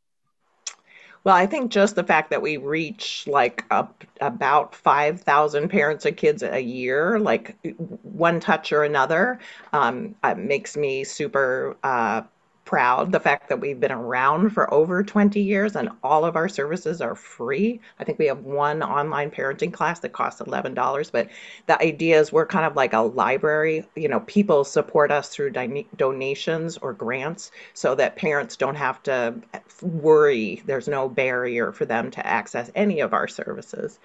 Well, 1.28 1.36
I 1.36 1.46
think 1.46 1.72
just 1.72 1.96
the 1.96 2.06
fact 2.06 2.30
that 2.30 2.42
we 2.42 2.56
reach 2.56 3.26
like 3.28 3.66
up 3.70 4.06
about 4.22 4.74
5,000 4.74 5.68
parents 5.68 6.06
of 6.06 6.16
kids 6.16 6.42
a 6.42 6.62
year, 6.62 7.20
like 7.20 7.58
one 8.04 8.40
touch 8.40 8.72
or 8.72 8.84
another, 8.86 9.38
um, 9.74 10.16
makes 10.38 10.78
me 10.78 11.04
super 11.04 11.76
uh, 11.84 12.22
proud 12.68 13.14
the 13.14 13.20
fact 13.20 13.48
that 13.48 13.62
we've 13.62 13.80
been 13.80 13.94
around 13.94 14.50
for 14.50 14.72
over 14.74 15.02
20 15.02 15.40
years 15.40 15.78
and 15.78 15.90
all 16.04 16.26
of 16.26 16.36
our 16.36 16.50
services 16.50 17.00
are 17.00 17.16
free. 17.16 17.80
I 17.98 18.04
think 18.04 18.20
we 18.20 18.26
have 18.26 18.40
one 18.40 18.84
online 18.84 19.32
parenting 19.32 19.72
class 19.72 20.02
that 20.02 20.12
costs 20.12 20.42
$11, 20.42 21.12
but 21.14 21.30
the 21.68 21.82
idea 21.82 22.20
is 22.20 22.30
we're 22.30 22.46
kind 22.46 22.66
of 22.66 22.76
like 22.76 22.92
a 22.92 23.00
library. 23.00 23.88
You 23.96 24.10
know, 24.10 24.20
people 24.20 24.66
support 24.66 25.12
us 25.12 25.30
through 25.30 25.52
donations 25.96 26.78
or 26.78 26.92
grants 26.92 27.52
so 27.74 27.96
that 27.96 28.18
parents 28.18 28.58
don't 28.58 28.76
have 28.76 29.02
to 29.04 29.36
worry. 29.82 30.62
There's 30.66 30.90
no 30.90 31.08
barrier 31.08 31.72
for 31.72 31.86
them 31.86 32.12
to 32.12 32.28
access 32.28 32.70
any 32.76 33.00
of 33.00 33.14
our 33.14 33.30
services. 33.30 33.98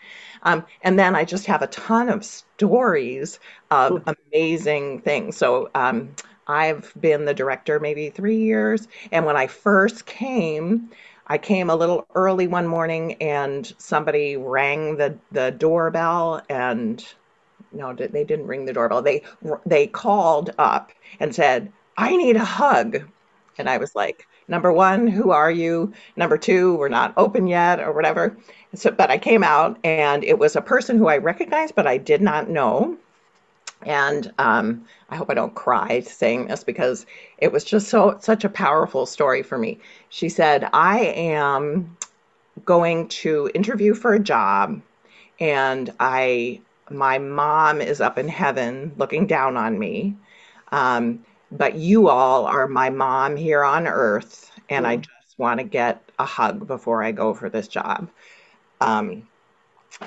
Um, 0.45 0.65
and 0.83 0.97
then 0.97 1.17
I 1.17 1.25
just 1.25 1.47
have 1.47 1.63
a 1.63 1.67
ton 1.67 2.09
of 2.09 2.25
stories 2.25 3.41
of 3.73 4.05
amazing 4.33 5.01
things. 5.01 5.37
So, 5.37 5.69
um, 5.75 6.15
I've 6.47 6.93
been 7.01 7.25
the 7.25 7.35
director 7.35 7.81
maybe 7.81 8.11
three 8.11 8.39
years. 8.39 8.89
And 9.11 9.25
when 9.27 9.37
I 9.37 9.47
first 9.47 10.07
came, 10.07 10.91
I 11.27 11.39
came 11.39 11.71
a 11.71 11.77
little 11.77 12.07
early 12.15 12.47
one 12.49 12.67
morning 12.67 13.15
and 13.21 13.73
somebody 13.79 14.37
rang 14.37 14.97
the, 14.97 15.17
the 15.31 15.51
doorbell 15.53 16.43
and 16.49 17.05
no, 17.73 17.93
they 17.95 18.25
didn't 18.25 18.47
ring 18.47 18.67
the 18.67 18.73
doorbell. 18.73 19.03
They 19.03 19.23
they 19.65 19.87
called 19.87 20.51
up 20.59 20.93
and 21.21 21.35
said, 21.35 21.73
"I 21.97 22.17
need 22.17 22.37
a 22.37 22.45
hug." 22.45 23.01
And 23.59 23.69
I 23.69 23.79
was 23.79 23.95
like, 23.95 24.27
"Number 24.49 24.73
1, 24.73 25.07
who 25.07 25.31
are 25.31 25.51
you? 25.51 25.93
Number 26.17 26.37
2, 26.37 26.77
we're 26.77 26.89
not 26.89 27.15
open 27.17 27.47
yet 27.47 27.81
or 27.81 27.93
whatever." 27.93 28.37
So 28.75 28.91
but 28.91 29.11
I 29.11 29.19
came 29.19 29.43
out 29.43 29.79
and 29.85 30.25
it 30.25 30.39
was 30.39 30.57
a 30.57 30.61
person 30.63 30.99
who 30.99 31.09
I 31.09 31.19
recognized 31.19 31.75
but 31.75 31.87
I 31.87 31.97
did 31.99 32.21
not 32.23 32.49
know. 32.51 32.97
And 33.85 34.33
um, 34.39 34.85
I 35.11 35.17
hope 35.17 35.31
I 35.31 35.35
don't 35.35 35.55
cry 35.55 36.01
saying 36.01 36.47
this 36.47 36.65
because 36.65 37.07
it 37.39 37.53
was 37.53 37.65
just 37.65 37.89
so 37.89 38.17
such 38.21 38.45
a 38.45 38.49
powerful 38.49 39.07
story 39.07 39.43
for 39.43 39.59
me. 39.59 39.79
She 40.09 40.29
said, 40.29 40.69
"I 40.73 41.01
am 41.01 41.97
going 42.65 43.09
to 43.09 43.51
interview 43.55 43.95
for 43.95 44.15
a 44.15 44.21
job, 44.21 44.81
and 45.41 45.93
I 46.01 46.61
my 46.91 47.19
mom 47.19 47.81
is 47.81 48.01
up 48.01 48.19
in 48.19 48.29
heaven 48.29 48.93
looking 48.97 49.27
down 49.27 49.57
on 49.57 49.79
me, 49.79 50.15
um, 50.71 51.25
but 51.51 51.75
you 51.77 52.09
all 52.09 52.47
are 52.47 52.69
my 52.69 52.91
mom 52.91 53.37
here 53.37 53.65
on 53.65 53.87
earth, 53.87 54.51
and 54.69 54.87
I 54.87 54.99
mm. 54.99 55.01
just 55.03 55.39
want 55.39 55.59
to 55.59 55.65
get 55.65 56.03
a 56.19 56.25
hug 56.25 56.67
before 56.67 57.03
I 57.03 57.13
go 57.13 57.35
for 57.35 57.49
this 57.49 57.69
job." 57.69 58.11
Um, 58.81 59.29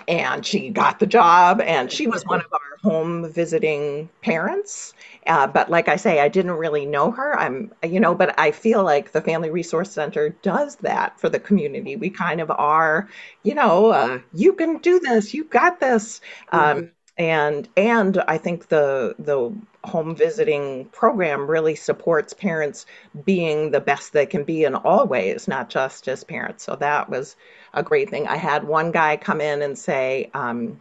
and 0.08 0.46
she 0.46 0.70
got 0.70 1.00
the 1.00 1.06
job 1.06 1.62
and 1.62 1.92
she 1.92 2.08
was 2.08 2.24
one 2.26 2.42
of 2.42 2.48
our 2.52 2.78
home 2.82 3.32
visiting 3.32 4.10
parents. 4.22 4.94
Uh, 5.26 5.48
but 5.48 5.70
like 5.70 5.88
i 5.88 5.96
say 5.96 6.20
i 6.20 6.28
didn't 6.28 6.52
really 6.52 6.86
know 6.86 7.12
her. 7.12 7.38
I'm 7.38 7.74
you 7.84 8.00
know 8.00 8.16
but 8.16 8.38
i 8.40 8.52
feel 8.52 8.84
like 8.84 9.12
the 9.12 9.22
family 9.22 9.50
resource 9.50 9.92
center 9.92 10.30
does 10.30 10.76
that 10.78 11.20
for 11.20 11.30
the 11.30 11.40
community. 11.40 11.96
We 11.96 12.10
kind 12.10 12.42
of 12.42 12.52
are 12.52 13.10
you 13.44 13.56
know 13.56 13.88
uh, 13.88 14.20
you 14.34 14.54
can 14.54 14.78
do 14.78 15.00
this 15.00 15.34
you 15.34 15.44
got 15.46 15.80
this. 15.80 16.22
Um, 16.50 16.62
mm-hmm. 16.62 16.86
and 17.18 17.70
and 17.78 18.24
i 18.28 18.38
think 18.38 18.68
the 18.68 19.16
the 19.20 19.56
home 19.86 20.16
visiting 20.16 20.86
program 20.86 21.50
really 21.50 21.76
supports 21.76 22.34
parents 22.34 22.86
being 23.24 23.72
the 23.72 23.80
best 23.80 24.14
they 24.14 24.26
can 24.26 24.44
be 24.44 24.64
in 24.64 24.76
all 24.76 25.08
ways 25.08 25.48
not 25.48 25.70
just 25.70 26.08
as 26.08 26.24
parents. 26.24 26.64
So 26.64 26.76
that 26.78 27.10
was 27.10 27.36
a 27.76 27.84
great 27.84 28.10
thing. 28.10 28.28
I 28.28 28.38
had 28.38 28.64
one 28.64 28.92
guy 28.92 29.18
come 29.18 29.42
in 29.42 29.62
and 29.62 29.78
say, 29.78 30.32
um, 30.34 30.80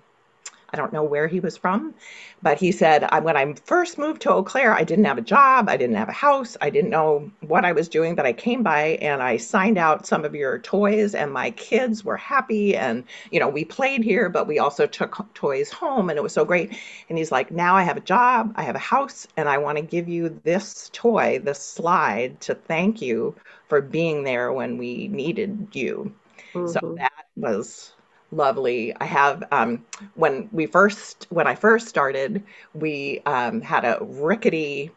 I 0.75 0.77
don't 0.77 0.93
know 0.93 1.05
where 1.05 1.29
he 1.29 1.39
was 1.39 1.57
from, 1.57 1.95
but 2.43 2.59
he 2.59 2.73
said, 2.73 3.09
when 3.23 3.37
I 3.37 3.55
first 3.65 3.97
moved 3.97 4.23
to 4.23 4.33
Eau 4.33 4.43
Claire, 4.43 4.75
I 4.75 4.83
didn't 4.83 5.05
have 5.05 5.19
a 5.19 5.23
job, 5.23 5.69
I 5.69 5.77
didn't 5.77 5.95
have 5.95 6.09
a 6.09 6.13
house, 6.13 6.57
I 6.61 6.71
didn't 6.71 6.91
know 6.91 7.31
what 7.43 7.65
I 7.65 7.71
was 7.71 7.89
doing, 7.89 8.17
but 8.17 8.27
I 8.27 8.33
came 8.33 8.65
by 8.65 8.99
and 9.01 9.23
I 9.23 9.37
signed 9.37 9.79
out 9.79 10.05
some 10.05 10.25
of 10.25 10.35
your 10.35 10.59
toys, 10.59 11.15
and 11.15 11.33
my 11.33 11.53
kids 11.53 12.05
were 12.05 12.17
happy. 12.17 12.77
And, 12.77 13.05
you 13.31 13.39
know, 13.39 13.49
we 13.49 13.65
played 13.65 14.03
here, 14.03 14.29
but 14.29 14.49
we 14.49 14.59
also 14.59 14.85
took 14.85 15.33
toys 15.35 15.71
home, 15.71 16.11
and 16.11 16.19
it 16.19 16.23
was 16.23 16.33
so 16.33 16.45
great. 16.45 16.77
And 17.09 17.19
he's 17.19 17.31
like, 17.31 17.53
Now 17.53 17.77
I 17.77 17.85
have 17.85 17.97
a 17.97 18.01
job, 18.01 18.53
I 18.57 18.65
have 18.65 18.75
a 18.75 18.81
house, 18.81 19.29
and 19.37 19.49
I 19.49 19.59
want 19.59 19.79
to 19.79 19.83
give 19.83 20.09
you 20.09 20.41
this 20.43 20.91
toy, 20.93 21.39
this 21.39 21.61
slide 21.61 22.41
to 22.41 22.55
thank 22.57 23.01
you 23.01 23.37
for 23.69 23.81
being 23.81 24.25
there 24.25 24.53
when 24.53 24.77
we 24.77 25.07
needed 25.07 25.69
you. 25.73 26.13
Mm-hmm. 26.55 26.67
So 26.69 26.95
that 26.99 27.27
was 27.37 27.93
lovely. 28.31 28.95
I 28.97 29.05
have 29.05 29.45
um, 29.51 29.85
when 30.15 30.49
we 30.53 30.67
first 30.67 31.27
when 31.31 31.47
I 31.47 31.55
first 31.55 31.89
started, 31.89 32.43
we 32.75 33.21
um, 33.27 33.61
had 33.61 33.85
a 33.85 33.99
rickety 34.01 34.91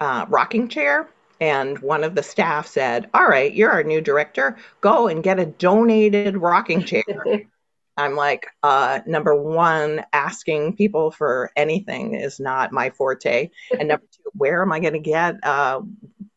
uh, 0.00 0.26
rocking 0.28 0.68
chair. 0.68 1.08
And 1.42 1.78
one 1.78 2.04
of 2.04 2.14
the 2.14 2.22
staff 2.22 2.66
said, 2.66 3.08
All 3.14 3.26
right, 3.26 3.52
you're 3.52 3.70
our 3.70 3.82
new 3.82 4.02
director. 4.02 4.58
Go 4.82 5.08
and 5.08 5.22
get 5.22 5.38
a 5.38 5.46
donated 5.46 6.36
rocking 6.36 6.84
chair. 6.84 7.04
I'm 7.96 8.14
like, 8.14 8.46
uh, 8.62 9.00
number 9.06 9.34
one, 9.34 10.04
asking 10.12 10.76
people 10.76 11.10
for 11.10 11.50
anything 11.54 12.14
is 12.14 12.40
not 12.40 12.72
my 12.72 12.90
forte. 12.90 13.50
And 13.78 13.88
number 13.88 14.06
two, 14.10 14.30
where 14.32 14.62
am 14.62 14.72
I 14.72 14.80
going 14.80 14.94
to 14.94 15.00
get 15.00 15.36
a 15.42 15.82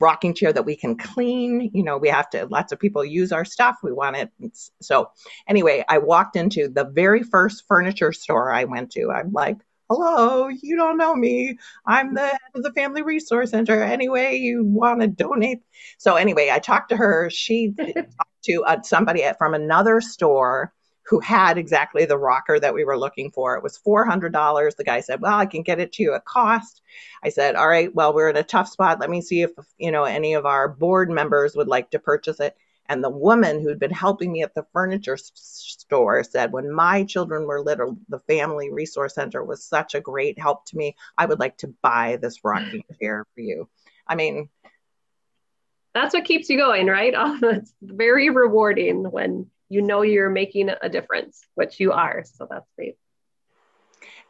rocking 0.04 0.34
chair 0.34 0.52
that 0.54 0.66
we 0.66 0.76
can 0.76 0.98
clean? 0.98 1.72
You 1.74 1.84
know, 1.84 1.98
we 1.98 2.10
have 2.10 2.30
to, 2.32 2.46
lots 2.46 2.72
of 2.72 2.80
people 2.80 3.04
use 3.06 3.32
our 3.32 3.46
stuff. 3.46 3.78
We 3.82 3.92
want 3.92 4.18
it. 4.18 4.32
So, 4.82 5.10
anyway, 5.48 5.84
I 5.88 5.98
walked 5.98 6.36
into 6.36 6.68
the 6.68 6.86
very 6.86 7.24
first 7.24 7.64
furniture 7.68 8.12
store 8.12 8.52
I 8.52 8.66
went 8.66 8.92
to. 8.92 9.10
I'm 9.10 9.32
like, 9.32 9.58
hello, 9.90 10.50
you 10.50 10.76
don't 10.76 10.98
know 10.98 11.16
me. 11.16 11.58
I'm 11.86 12.14
the 12.14 12.28
head 12.28 12.40
of 12.56 12.64
the 12.64 12.74
Family 12.74 13.02
Resource 13.02 13.52
Center. 13.52 13.82
Anyway, 13.82 14.36
you 14.36 14.66
want 14.66 15.02
to 15.02 15.08
donate? 15.08 15.60
So, 15.98 16.16
anyway, 16.16 16.50
I 16.52 16.60
talked 16.60 16.90
to 16.90 16.98
her. 16.98 17.30
She 17.30 17.74
talked 17.78 18.44
to 18.46 18.64
uh, 18.66 18.82
somebody 18.84 19.24
from 19.38 19.54
another 19.54 20.02
store 20.02 20.74
who 21.06 21.20
had 21.20 21.58
exactly 21.58 22.06
the 22.06 22.18
rocker 22.18 22.60
that 22.60 22.74
we 22.74 22.86
were 22.86 22.98
looking 22.98 23.32
for. 23.32 23.56
It 23.56 23.64
was 23.64 23.78
$400. 23.78 24.76
The 24.76 24.84
guy 24.84 25.02
said, 25.02 25.22
Well, 25.22 25.38
I 25.38 25.46
can 25.46 25.62
get 25.62 25.80
it 25.80 25.92
to 25.94 26.04
you 26.04 26.14
at 26.14 26.26
cost. 26.26 26.82
I 27.24 27.30
said, 27.30 27.56
All 27.56 27.68
right, 27.68 27.94
well, 27.94 28.14
we're 28.14 28.30
in 28.30 28.38
a 28.38 28.44
tough 28.44 28.70
spot. 28.70 29.00
Let 29.00 29.10
me 29.10 29.22
see 29.22 29.42
if, 29.42 29.52
you 29.78 29.92
know, 29.92 30.06
any 30.06 30.34
of 30.34 30.46
our 30.46 30.70
board 30.70 31.10
members 31.10 31.56
would 31.56 31.68
like 31.68 31.92
to 31.92 32.00
purchase 32.00 32.40
it. 32.40 32.56
And 32.88 33.04
the 33.04 33.10
woman 33.10 33.62
who'd 33.62 33.80
been 33.80 33.92
helping 33.92 34.32
me 34.32 34.44
at 34.44 34.54
the 34.56 34.66
furniture 34.74 35.18
store 35.18 36.24
said, 36.24 36.52
When 36.52 36.72
my 36.72 37.04
children 37.04 37.46
were 37.46 37.62
little, 37.62 37.98
the 38.08 38.20
Family 38.20 38.72
Resource 38.72 39.16
Center 39.16 39.44
was 39.44 39.64
such 39.64 39.96
a 39.96 40.02
great 40.02 40.40
help 40.40 40.66
to 40.68 40.78
me. 40.78 40.96
I 41.18 41.26
would 41.26 41.40
like 41.40 41.58
to 41.60 41.74
buy 41.82 42.18
this 42.22 42.44
rocking 42.44 42.84
chair 43.02 43.26
for 43.36 43.42
you. 43.42 43.68
I 44.08 44.16
mean, 44.16 44.50
that's 45.94 46.14
what 46.14 46.26
keeps 46.26 46.50
you 46.50 46.58
going, 46.58 46.88
right? 46.88 47.14
Oh, 47.16 47.38
that's 47.42 47.74
very 47.82 48.30
rewarding 48.30 49.04
when 49.10 49.50
you 49.74 49.82
know 49.82 50.04
you're 50.04 50.30
making 50.30 50.70
a 50.82 50.90
difference, 50.90 51.42
which 51.56 51.80
you 51.80 51.92
are. 51.92 52.24
So 52.26 52.48
that's 52.50 52.70
great. 52.76 52.96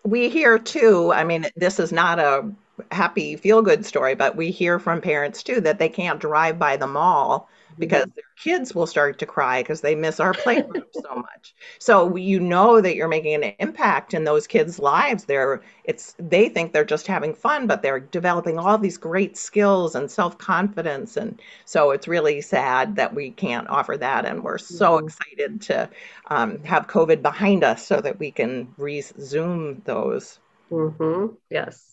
We 0.04 0.30
hear 0.30 0.58
too, 0.58 1.12
I 1.14 1.24
mean, 1.24 1.46
this 1.56 1.80
is 1.80 1.92
not 1.92 2.20
a 2.20 2.52
happy 2.92 3.36
feel 3.36 3.62
good 3.62 3.86
story, 3.86 4.16
but 4.16 4.36
we 4.36 4.52
hear 4.52 4.80
from 4.80 5.02
parents 5.02 5.44
too 5.44 5.62
that 5.62 5.80
they 5.80 5.90
can't 5.90 6.20
drive 6.20 6.58
by 6.58 6.78
the 6.78 6.88
mall 6.88 7.50
because 7.78 8.06
their 8.16 8.24
kids 8.42 8.74
will 8.74 8.88
start 8.88 9.20
to 9.20 9.26
cry 9.26 9.62
because 9.62 9.82
they 9.82 9.96
miss 9.96 10.20
our 10.20 10.34
playgroup 10.34 10.88
so 10.94 11.16
much. 11.16 11.54
So 11.80 12.16
you 12.16 12.40
know 12.40 12.82
that 12.82 12.96
you're 12.96 13.08
making 13.08 13.44
an 13.44 13.54
impact 13.60 14.14
in 14.14 14.24
those 14.24 14.48
kids' 14.48 14.80
lives. 14.80 15.26
They're 15.26 15.62
it's 15.84 16.16
they 16.20 16.50
think 16.50 16.74
they're 16.74 16.86
just 16.86 17.08
having 17.08 17.34
fun, 17.34 17.68
but 17.68 17.82
they're 17.82 18.00
developing 18.00 18.58
all 18.58 18.78
these 18.78 18.98
great 18.98 19.38
skills 19.38 19.96
and 19.96 20.10
self-confidence. 20.10 21.18
And 21.18 21.42
so 21.66 21.92
it's 21.92 22.08
really 22.08 22.42
sad 22.42 22.96
that 22.98 23.14
we 23.14 23.32
can't 23.32 23.70
offer 23.70 23.98
that. 23.98 24.26
And 24.26 24.44
we're 24.44 24.58
so 24.58 24.98
mm-hmm. 24.98 25.08
excited 25.08 25.62
to 25.64 25.90
um, 26.28 26.64
have 26.64 26.88
COVID 26.88 27.22
behind 27.22 27.64
us 27.64 27.86
so 27.86 28.00
that 28.00 28.20
we 28.20 28.32
can 28.32 28.74
resume 28.78 29.82
those. 29.86 30.40
Mm-hmm. 30.72 31.36
Yes 31.50 31.93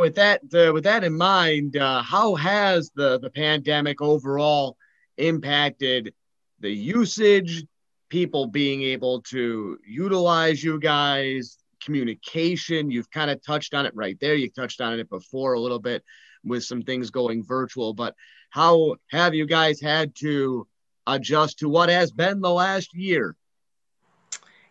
with 0.00 0.14
that 0.16 0.40
uh, 0.54 0.72
with 0.72 0.84
that 0.84 1.04
in 1.04 1.16
mind, 1.16 1.76
uh, 1.76 2.02
how 2.02 2.34
has 2.34 2.90
the 2.94 3.18
the 3.18 3.30
pandemic 3.30 4.00
overall 4.00 4.76
impacted 5.16 6.14
the 6.60 6.70
usage, 6.70 7.64
people 8.08 8.46
being 8.46 8.82
able 8.82 9.22
to 9.22 9.78
utilize 9.86 10.62
you 10.62 10.78
guys, 10.80 11.58
communication? 11.82 12.90
You've 12.90 13.10
kind 13.10 13.30
of 13.30 13.42
touched 13.42 13.74
on 13.74 13.86
it 13.86 13.94
right 13.94 14.18
there. 14.20 14.34
You 14.34 14.50
touched 14.50 14.80
on 14.80 14.98
it 14.98 15.08
before 15.08 15.54
a 15.54 15.60
little 15.60 15.78
bit 15.78 16.02
with 16.44 16.64
some 16.64 16.82
things 16.82 17.10
going 17.10 17.44
virtual, 17.44 17.92
but 17.94 18.14
how 18.50 18.96
have 19.10 19.34
you 19.34 19.46
guys 19.46 19.80
had 19.80 20.14
to 20.16 20.66
adjust 21.06 21.58
to 21.58 21.68
what 21.68 21.88
has 21.88 22.10
been 22.12 22.40
the 22.40 22.50
last 22.50 22.94
year? 22.94 23.36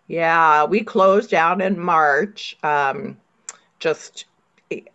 Yeah, 0.07 0.63
we 0.65 0.84
closed 0.84 1.29
down 1.29 1.62
in 1.62 1.77
March. 1.79 2.57
Um, 2.63 3.17
just 3.79 4.25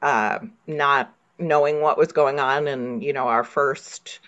uh, 0.00 0.38
not 0.66 1.14
knowing 1.38 1.80
what 1.80 1.98
was 1.98 2.12
going 2.12 2.38
on 2.38 2.68
and 2.68 3.02
you 3.02 3.12
know 3.12 3.26
our 3.26 3.42
first 3.44 4.20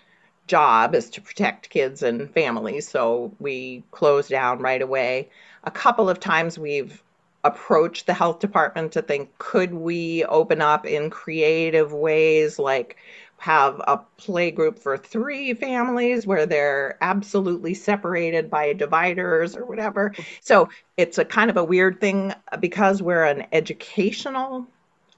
job 0.46 0.94
is 0.94 1.10
to 1.10 1.20
protect 1.20 1.70
kids 1.70 2.02
and 2.02 2.30
families. 2.30 2.88
So 2.88 3.32
we 3.38 3.82
closed 3.90 4.30
down 4.30 4.58
right 4.58 4.82
away. 4.82 5.30
A 5.64 5.70
couple 5.70 6.10
of 6.10 6.20
times 6.20 6.58
we've 6.58 7.02
approached 7.44 8.06
the 8.06 8.14
health 8.14 8.40
department 8.40 8.92
to 8.92 9.02
think 9.02 9.36
could 9.38 9.72
we 9.74 10.24
open 10.24 10.62
up 10.62 10.86
in 10.86 11.10
creative 11.10 11.92
ways 11.92 12.58
like 12.58 12.96
have 13.36 13.80
a 13.86 13.98
play 14.16 14.50
group 14.50 14.78
for 14.78 14.96
three 14.96 15.52
families 15.52 16.26
where 16.26 16.46
they're 16.46 16.96
absolutely 17.02 17.74
separated 17.74 18.48
by 18.48 18.72
dividers 18.72 19.56
or 19.56 19.66
whatever? 19.66 20.14
So 20.40 20.68
it's 20.96 21.18
a 21.18 21.24
kind 21.24 21.50
of 21.50 21.56
a 21.56 21.64
weird 21.64 22.00
thing 22.00 22.32
because 22.60 23.02
we're 23.02 23.24
an 23.24 23.46
educational 23.52 24.66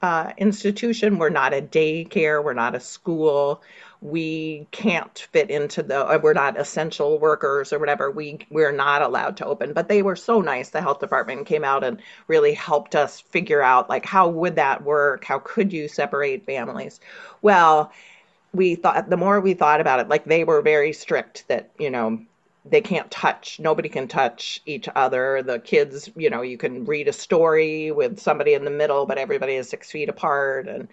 uh, 0.06 0.32
institution. 0.38 1.18
We're 1.18 1.30
not 1.30 1.52
a 1.52 1.60
daycare. 1.60 2.42
We're 2.42 2.52
not 2.52 2.76
a 2.76 2.80
school. 2.80 3.60
We 4.00 4.68
can't 4.70 5.18
fit 5.32 5.50
into 5.50 5.82
the. 5.82 6.06
Uh, 6.06 6.18
we're 6.22 6.32
not 6.32 6.60
essential 6.60 7.18
workers 7.18 7.72
or 7.72 7.80
whatever. 7.80 8.08
We 8.12 8.38
we're 8.48 8.70
not 8.70 9.02
allowed 9.02 9.38
to 9.38 9.46
open. 9.46 9.72
But 9.72 9.88
they 9.88 10.02
were 10.02 10.14
so 10.14 10.40
nice. 10.40 10.70
The 10.70 10.80
health 10.80 11.00
department 11.00 11.48
came 11.48 11.64
out 11.64 11.82
and 11.82 12.00
really 12.28 12.54
helped 12.54 12.94
us 12.94 13.20
figure 13.20 13.60
out 13.60 13.88
like 13.88 14.06
how 14.06 14.28
would 14.28 14.54
that 14.56 14.84
work? 14.84 15.24
How 15.24 15.40
could 15.40 15.72
you 15.72 15.88
separate 15.88 16.46
families? 16.46 17.00
Well, 17.42 17.90
we 18.54 18.76
thought 18.76 19.10
the 19.10 19.16
more 19.16 19.40
we 19.40 19.54
thought 19.54 19.80
about 19.80 19.98
it, 19.98 20.08
like 20.08 20.24
they 20.24 20.44
were 20.44 20.62
very 20.62 20.92
strict 20.92 21.48
that 21.48 21.70
you 21.80 21.90
know 21.90 22.20
they 22.68 22.80
can't 22.80 23.10
touch 23.10 23.60
nobody 23.60 23.88
can 23.88 24.08
touch 24.08 24.60
each 24.66 24.88
other. 24.94 25.42
The 25.42 25.58
kids 25.58 26.10
you 26.16 26.30
know 26.30 26.42
you 26.42 26.58
can 26.58 26.84
read 26.84 27.08
a 27.08 27.12
story 27.12 27.90
with 27.90 28.18
somebody 28.18 28.54
in 28.54 28.64
the 28.64 28.70
middle 28.70 29.06
but 29.06 29.18
everybody 29.18 29.54
is 29.54 29.68
six 29.68 29.90
feet 29.90 30.08
apart. 30.08 30.68
And 30.68 30.88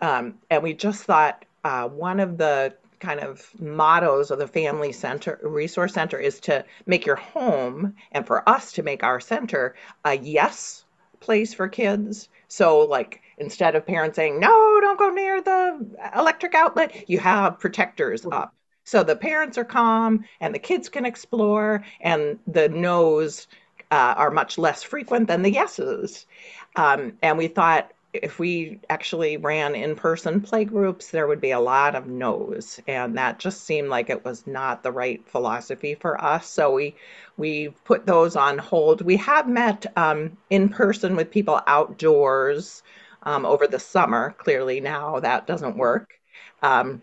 um, 0.00 0.34
and 0.50 0.62
we 0.62 0.74
just 0.74 1.04
thought 1.04 1.44
uh, 1.64 1.88
one 1.88 2.20
of 2.20 2.38
the 2.38 2.74
kind 3.00 3.20
of 3.20 3.50
mottos 3.58 4.30
of 4.30 4.38
the 4.38 4.46
family 4.46 4.92
center 4.92 5.38
resource 5.42 5.94
center 5.94 6.18
is 6.18 6.38
to 6.40 6.64
make 6.86 7.06
your 7.06 7.16
home 7.16 7.94
and 8.12 8.26
for 8.26 8.46
us 8.48 8.72
to 8.72 8.82
make 8.82 9.02
our 9.02 9.20
center 9.20 9.74
a 10.04 10.16
yes 10.18 10.84
place 11.20 11.54
for 11.54 11.68
kids. 11.68 12.28
So 12.48 12.80
like 12.80 13.22
instead 13.38 13.74
of 13.74 13.86
parents 13.86 14.16
saying 14.16 14.38
no 14.38 14.80
don't 14.80 14.98
go 14.98 15.08
near 15.08 15.40
the 15.40 15.86
electric 16.14 16.54
outlet 16.54 17.08
you 17.08 17.18
have 17.18 17.58
protectors 17.58 18.26
up 18.30 18.54
so 18.90 19.04
the 19.04 19.14
parents 19.14 19.56
are 19.56 19.64
calm 19.64 20.24
and 20.40 20.52
the 20.52 20.58
kids 20.58 20.88
can 20.88 21.06
explore, 21.06 21.84
and 22.00 22.40
the 22.48 22.68
no's 22.68 23.46
uh, 23.92 24.14
are 24.16 24.32
much 24.32 24.58
less 24.58 24.82
frequent 24.82 25.28
than 25.28 25.42
the 25.42 25.52
yeses. 25.52 26.26
Um, 26.74 27.12
and 27.22 27.38
we 27.38 27.46
thought 27.46 27.92
if 28.12 28.40
we 28.40 28.80
actually 28.90 29.36
ran 29.36 29.76
in 29.76 29.94
person 29.94 30.40
play 30.40 30.64
groups, 30.64 31.12
there 31.12 31.28
would 31.28 31.40
be 31.40 31.52
a 31.52 31.60
lot 31.60 31.94
of 31.94 32.08
no's. 32.08 32.80
And 32.88 33.16
that 33.16 33.38
just 33.38 33.62
seemed 33.62 33.90
like 33.90 34.10
it 34.10 34.24
was 34.24 34.44
not 34.48 34.82
the 34.82 34.90
right 34.90 35.22
philosophy 35.28 35.94
for 35.94 36.20
us. 36.20 36.48
So 36.48 36.72
we, 36.72 36.96
we 37.36 37.68
put 37.84 38.06
those 38.06 38.34
on 38.34 38.58
hold. 38.58 39.02
We 39.02 39.18
have 39.18 39.48
met 39.48 39.86
um, 39.96 40.36
in 40.50 40.68
person 40.68 41.14
with 41.14 41.30
people 41.30 41.60
outdoors 41.68 42.82
um, 43.22 43.46
over 43.46 43.68
the 43.68 43.78
summer. 43.78 44.34
Clearly, 44.38 44.80
now 44.80 45.20
that 45.20 45.46
doesn't 45.46 45.76
work. 45.76 46.14
Um, 46.60 47.02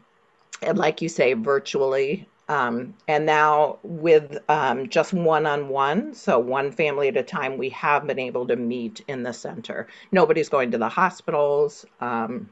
and 0.62 0.78
like 0.78 1.02
you 1.02 1.10
say, 1.10 1.34
virtually. 1.34 2.28
Um, 2.50 2.94
and 3.08 3.26
now 3.26 3.80
with 3.84 4.38
um, 4.48 4.88
just 4.88 5.12
one 5.12 5.46
on 5.46 5.68
one, 5.68 6.14
so 6.14 6.40
one 6.40 6.72
family 6.72 7.10
at 7.10 7.18
a 7.18 7.24
time, 7.24 7.58
we 7.58 7.70
have 7.70 8.08
been 8.08 8.20
able 8.20 8.48
to 8.48 8.56
meet 8.56 9.02
in 9.08 9.24
the 9.24 9.34
center. 9.34 9.88
Nobody's 10.12 10.48
going 10.48 10.72
to 10.72 10.78
the 10.78 10.88
hospitals. 10.88 11.86
Um, 12.00 12.50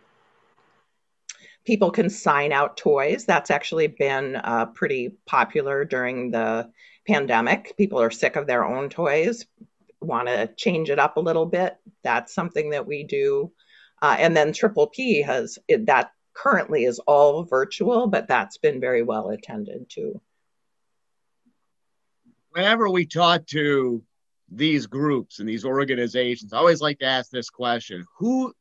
people 1.65 1.91
can 1.91 2.09
sign 2.09 2.51
out 2.51 2.75
toys. 2.75 3.25
That's 3.25 3.51
actually 3.51 3.87
been 3.87 4.35
uh, 4.35 4.65
pretty 4.67 5.13
popular 5.25 5.85
during 5.85 6.31
the 6.31 6.69
pandemic. 7.07 7.75
People 7.77 8.01
are 8.01 8.11
sick 8.11 8.35
of 8.35 8.47
their 8.47 8.65
own 8.65 8.89
toys, 8.89 9.45
want 10.01 10.27
to 10.27 10.47
change 10.57 10.89
it 10.89 10.99
up 10.99 11.17
a 11.17 11.21
little 11.21 11.45
bit. 11.45 11.77
That's 12.03 12.33
something 12.33 12.71
that 12.71 12.85
we 12.85 13.03
do. 13.03 13.51
Uh, 14.01 14.17
and 14.19 14.35
then 14.35 14.51
Triple 14.51 14.87
P 14.87 15.21
has 15.21 15.57
that 15.69 16.11
currently 16.35 16.83
is 16.83 16.99
all 16.99 17.43
virtual, 17.43 18.07
but 18.07 18.27
that's 18.27 18.57
been 18.57 18.79
very 18.79 19.01
well 19.01 19.29
attended 19.29 19.89
to. 19.91 20.21
Whenever 22.51 22.89
we 22.89 23.05
talk 23.05 23.45
to 23.47 24.03
these 24.49 24.85
groups 24.85 25.39
and 25.39 25.49
these 25.49 25.65
organizations, 25.65 26.53
I 26.53 26.57
always 26.57 26.81
like 26.81 26.99
to 26.99 27.05
ask 27.05 27.31
this 27.31 27.49
question 27.49 28.05
Who 28.19 28.53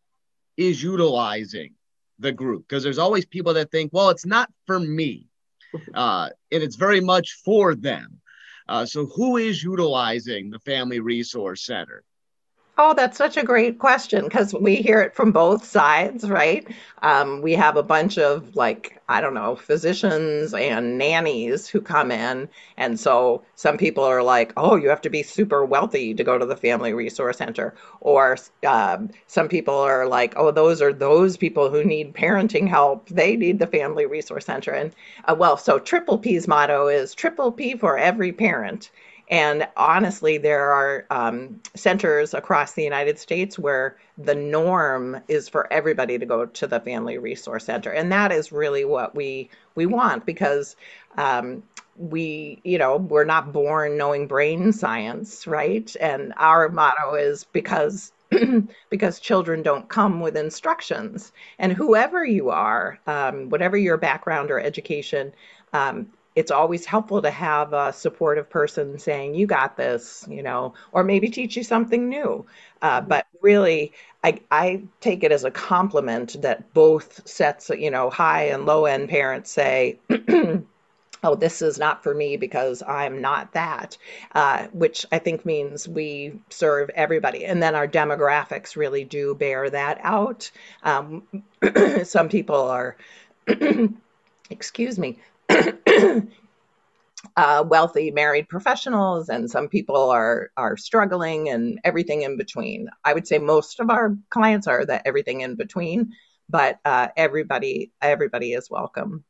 is 0.56 0.82
utilizing 0.82 1.74
the 2.18 2.32
group? 2.32 2.66
Because 2.66 2.82
there's 2.82 2.98
always 2.98 3.26
people 3.26 3.54
that 3.54 3.70
think, 3.70 3.92
well, 3.92 4.10
it's 4.10 4.26
not 4.26 4.50
for 4.66 4.80
me, 4.80 5.28
uh, 5.94 6.30
and 6.50 6.62
it's 6.62 6.76
very 6.76 7.00
much 7.00 7.32
for 7.44 7.74
them. 7.74 8.20
Uh, 8.68 8.86
so, 8.86 9.06
who 9.06 9.36
is 9.36 9.62
utilizing 9.62 10.50
the 10.50 10.60
Family 10.60 11.00
Resource 11.00 11.64
Center? 11.64 12.02
Oh, 12.76 12.92
that's 12.92 13.16
such 13.16 13.36
a 13.36 13.44
great 13.44 13.78
question 13.78 14.24
because 14.24 14.52
we 14.52 14.74
hear 14.76 15.00
it 15.00 15.14
from 15.14 15.30
both 15.30 15.64
sides, 15.64 16.28
right? 16.28 16.66
Um, 17.02 17.40
we 17.40 17.52
have 17.52 17.76
a 17.76 17.84
bunch 17.84 18.18
of, 18.18 18.56
like, 18.56 19.00
I 19.08 19.20
don't 19.20 19.34
know, 19.34 19.54
physicians 19.54 20.52
and 20.52 20.98
nannies 20.98 21.68
who 21.68 21.80
come 21.80 22.10
in. 22.10 22.48
And 22.76 22.98
so 22.98 23.44
some 23.54 23.76
people 23.78 24.02
are 24.02 24.24
like, 24.24 24.52
oh, 24.56 24.74
you 24.74 24.88
have 24.88 25.02
to 25.02 25.10
be 25.10 25.22
super 25.22 25.64
wealthy 25.64 26.14
to 26.14 26.24
go 26.24 26.36
to 26.36 26.46
the 26.46 26.56
Family 26.56 26.92
Resource 26.92 27.38
Center. 27.38 27.76
Or 28.00 28.38
um, 28.66 29.10
some 29.28 29.46
people 29.48 29.74
are 29.78 30.08
like, 30.08 30.34
oh, 30.36 30.50
those 30.50 30.82
are 30.82 30.92
those 30.92 31.36
people 31.36 31.70
who 31.70 31.84
need 31.84 32.12
parenting 32.14 32.66
help. 32.68 33.08
They 33.08 33.36
need 33.36 33.60
the 33.60 33.68
Family 33.68 34.06
Resource 34.06 34.46
Center. 34.46 34.72
And 34.72 34.92
uh, 35.26 35.36
well, 35.38 35.56
so 35.58 35.78
Triple 35.78 36.18
P's 36.18 36.48
motto 36.48 36.88
is 36.88 37.14
Triple 37.14 37.52
P 37.52 37.76
for 37.76 37.96
every 37.96 38.32
parent. 38.32 38.90
And 39.28 39.66
honestly, 39.76 40.38
there 40.38 40.72
are 40.72 41.06
um, 41.10 41.60
centers 41.74 42.34
across 42.34 42.74
the 42.74 42.84
United 42.84 43.18
States 43.18 43.58
where 43.58 43.96
the 44.18 44.34
norm 44.34 45.20
is 45.28 45.48
for 45.48 45.72
everybody 45.72 46.18
to 46.18 46.26
go 46.26 46.46
to 46.46 46.66
the 46.66 46.80
Family 46.80 47.18
Resource 47.18 47.64
Center, 47.64 47.90
and 47.90 48.12
that 48.12 48.32
is 48.32 48.52
really 48.52 48.84
what 48.84 49.14
we 49.14 49.50
we 49.74 49.86
want 49.86 50.26
because 50.26 50.76
um, 51.16 51.62
we, 51.96 52.60
you 52.64 52.78
know, 52.78 52.96
we're 52.96 53.24
not 53.24 53.52
born 53.52 53.96
knowing 53.96 54.26
brain 54.26 54.72
science, 54.72 55.46
right? 55.46 55.94
And 56.00 56.34
our 56.36 56.68
motto 56.68 57.14
is 57.14 57.44
because 57.44 58.12
because 58.90 59.20
children 59.20 59.62
don't 59.62 59.88
come 59.88 60.20
with 60.20 60.36
instructions. 60.36 61.32
And 61.58 61.72
whoever 61.72 62.24
you 62.24 62.50
are, 62.50 62.98
um, 63.06 63.48
whatever 63.48 63.76
your 63.76 63.96
background 63.96 64.50
or 64.50 64.58
education, 64.58 65.32
um, 65.72 66.08
it's 66.34 66.50
always 66.50 66.84
helpful 66.84 67.22
to 67.22 67.30
have 67.30 67.72
a 67.72 67.92
supportive 67.92 68.50
person 68.50 68.98
saying, 68.98 69.34
You 69.34 69.46
got 69.46 69.76
this, 69.76 70.26
you 70.28 70.42
know, 70.42 70.74
or 70.92 71.04
maybe 71.04 71.28
teach 71.28 71.56
you 71.56 71.62
something 71.62 72.08
new. 72.08 72.46
Uh, 72.82 73.00
but 73.00 73.26
really, 73.40 73.92
I, 74.22 74.40
I 74.50 74.82
take 75.00 75.22
it 75.24 75.32
as 75.32 75.44
a 75.44 75.50
compliment 75.50 76.40
that 76.42 76.72
both 76.74 77.26
sets, 77.26 77.70
you 77.70 77.90
know, 77.90 78.10
high 78.10 78.44
and 78.44 78.66
low 78.66 78.86
end 78.86 79.08
parents 79.08 79.50
say, 79.50 79.98
oh, 81.24 81.34
this 81.34 81.62
is 81.62 81.78
not 81.78 82.02
for 82.02 82.14
me 82.14 82.36
because 82.36 82.82
I'm 82.86 83.20
not 83.20 83.52
that, 83.54 83.96
uh, 84.34 84.66
which 84.72 85.06
I 85.10 85.18
think 85.18 85.46
means 85.46 85.88
we 85.88 86.38
serve 86.50 86.90
everybody. 86.90 87.44
And 87.44 87.62
then 87.62 87.74
our 87.74 87.88
demographics 87.88 88.76
really 88.76 89.04
do 89.04 89.34
bear 89.34 89.70
that 89.70 89.98
out. 90.02 90.50
Um, 90.82 91.22
some 92.04 92.28
people 92.28 92.60
are, 92.68 92.96
excuse 94.50 94.98
me, 94.98 95.18
uh, 97.36 97.64
wealthy 97.66 98.10
married 98.10 98.48
professionals, 98.48 99.28
and 99.28 99.50
some 99.50 99.68
people 99.68 100.10
are 100.10 100.50
are 100.56 100.76
struggling, 100.76 101.48
and 101.48 101.80
everything 101.84 102.22
in 102.22 102.36
between. 102.36 102.88
I 103.04 103.14
would 103.14 103.26
say 103.26 103.38
most 103.38 103.80
of 103.80 103.90
our 103.90 104.16
clients 104.30 104.66
are 104.66 104.84
that 104.86 105.02
everything 105.04 105.40
in 105.40 105.56
between, 105.56 106.12
but 106.48 106.78
uh, 106.84 107.08
everybody 107.16 107.92
everybody 108.00 108.52
is 108.52 108.70
welcome. 108.70 109.24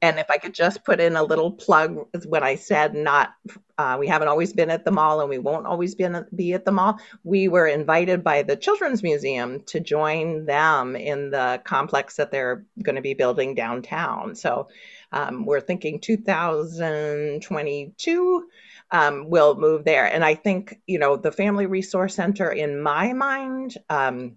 And 0.00 0.18
if 0.18 0.30
I 0.30 0.38
could 0.38 0.54
just 0.54 0.84
put 0.84 1.00
in 1.00 1.16
a 1.16 1.22
little 1.22 1.50
plug 1.50 2.06
when 2.26 2.42
I 2.42 2.54
said 2.54 2.94
not, 2.94 3.34
uh, 3.76 3.96
we 3.98 4.06
haven't 4.06 4.28
always 4.28 4.52
been 4.52 4.70
at 4.70 4.84
the 4.84 4.90
mall 4.90 5.20
and 5.20 5.28
we 5.28 5.38
won't 5.38 5.66
always 5.66 5.94
be, 5.94 6.06
be 6.34 6.52
at 6.52 6.64
the 6.64 6.72
mall. 6.72 7.00
We 7.24 7.48
were 7.48 7.66
invited 7.66 8.22
by 8.22 8.42
the 8.42 8.56
Children's 8.56 9.02
Museum 9.02 9.62
to 9.66 9.80
join 9.80 10.46
them 10.46 10.96
in 10.96 11.30
the 11.30 11.60
complex 11.64 12.16
that 12.16 12.30
they're 12.30 12.64
going 12.82 12.96
to 12.96 13.02
be 13.02 13.14
building 13.14 13.54
downtown. 13.54 14.34
So 14.34 14.68
um, 15.10 15.44
we're 15.44 15.60
thinking 15.60 16.00
2022 16.00 18.48
um, 18.90 19.28
we'll 19.28 19.54
move 19.54 19.84
there. 19.84 20.06
And 20.06 20.24
I 20.24 20.34
think, 20.34 20.80
you 20.86 20.98
know, 20.98 21.16
the 21.16 21.32
Family 21.32 21.66
Resource 21.66 22.14
Center, 22.14 22.50
in 22.50 22.80
my 22.80 23.12
mind, 23.12 23.76
um, 23.90 24.36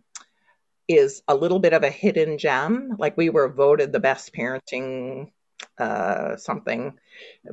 is 0.87 1.23
a 1.27 1.35
little 1.35 1.59
bit 1.59 1.73
of 1.73 1.83
a 1.83 1.89
hidden 1.89 2.37
gem. 2.37 2.95
Like 2.97 3.15
we 3.15 3.29
were 3.29 3.47
voted 3.47 3.93
the 3.93 3.99
best 3.99 4.33
parenting 4.33 5.31
uh, 5.77 6.37
something 6.37 6.93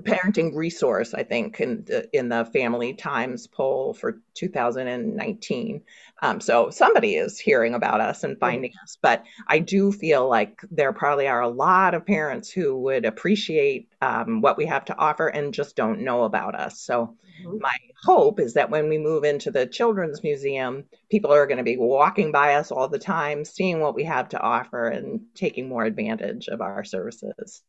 parenting 0.01 0.55
resource, 0.55 1.15
I 1.15 1.23
think, 1.23 1.61
in 1.61 1.85
the, 1.85 2.09
in 2.17 2.29
the 2.29 2.45
Family 2.45 2.95
Times 2.95 3.47
poll 3.47 3.95
for 3.95 4.21
2019. 4.35 5.83
Um, 6.21 6.41
so 6.41 6.71
somebody 6.71 7.15
is 7.17 7.39
hearing 7.39 7.75
about 7.75 8.01
us 8.01 8.25
and 8.25 8.39
finding 8.39 8.73
mm-hmm. 8.73 8.85
us. 8.85 8.99
But 9.01 9.25
I 9.47 9.61
do 9.61 9.93
feel 9.93 10.29
like 10.29 10.61
there 10.71 10.93
probably 10.93 11.29
are 11.29 11.41
a 11.41 11.49
lot 11.49 11.95
of 11.95 12.07
parents 12.07 12.51
who 12.51 12.77
would 12.83 13.05
appreciate 13.05 13.89
um, 14.03 14.41
what 14.41 14.57
we 14.57 14.67
have 14.67 14.87
to 14.87 14.97
offer 14.97 15.29
and 15.29 15.55
just 15.55 15.77
don't 15.77 16.01
know 16.01 16.25
about 16.25 16.55
us. 16.55 16.81
So 16.81 17.17
mm-hmm. 17.43 17.59
my 17.61 17.77
hope 18.05 18.41
is 18.41 18.55
that 18.55 18.71
when 18.71 18.89
we 18.89 18.99
move 18.99 19.25
into 19.25 19.51
the 19.51 19.67
Children's 19.67 20.23
Museum, 20.23 20.85
people 21.11 21.33
are 21.33 21.47
going 21.47 21.59
to 21.59 21.65
be 21.65 21.77
walking 21.77 22.33
by 22.33 22.55
us 22.55 22.71
all 22.71 22.89
the 22.89 22.99
time, 22.99 23.45
seeing 23.45 23.81
what 23.81 23.95
we 23.95 24.05
have 24.05 24.29
to 24.31 24.41
offer 24.41 24.89
and 24.89 25.21
taking 25.35 25.69
more 25.69 25.85
advantage 25.85 26.49
of 26.49 26.61
our 26.61 26.85
services. 26.85 27.63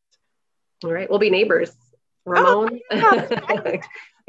All 0.84 0.92
right, 0.92 1.10
we'll 1.10 1.20
be 1.20 1.30
neighbors. 1.30 1.72
Oh, 2.26 2.32
Ramon. 2.32 2.80
Oh, 2.92 3.28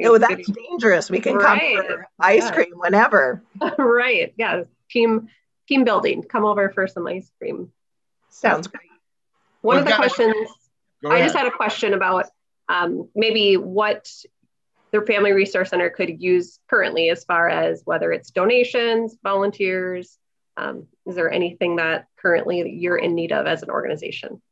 oh 0.04 0.18
that's 0.18 0.50
dangerous. 0.50 1.10
We 1.10 1.20
can 1.20 1.36
right. 1.36 1.76
come 1.76 1.86
for 1.86 2.08
ice 2.18 2.44
yeah. 2.44 2.52
cream 2.52 2.72
whenever. 2.74 3.42
right. 3.78 4.32
Yeah. 4.36 4.64
Team 4.90 5.28
team 5.68 5.84
building. 5.84 6.22
Come 6.22 6.44
over 6.44 6.70
for 6.70 6.86
some 6.86 7.06
ice 7.06 7.30
cream. 7.38 7.70
Sounds 8.30 8.66
great. 8.66 8.88
One 9.60 9.76
We've 9.76 9.84
of 9.84 9.90
the 9.90 9.96
questions 9.96 10.48
I 11.08 11.22
just 11.22 11.36
had 11.36 11.46
a 11.46 11.50
question 11.50 11.94
about 11.94 12.26
um, 12.68 13.08
maybe 13.14 13.56
what 13.56 14.08
their 14.90 15.04
family 15.06 15.32
resource 15.32 15.70
center 15.70 15.90
could 15.90 16.20
use 16.20 16.58
currently 16.68 17.08
as 17.10 17.24
far 17.24 17.48
as 17.48 17.82
whether 17.84 18.12
it's 18.12 18.30
donations, 18.30 19.16
volunteers. 19.22 20.18
Um, 20.56 20.86
is 21.06 21.14
there 21.14 21.30
anything 21.30 21.76
that 21.76 22.06
currently 22.16 22.68
you're 22.70 22.96
in 22.96 23.14
need 23.14 23.32
of 23.32 23.46
as 23.46 23.62
an 23.62 23.70
organization? 23.70 24.42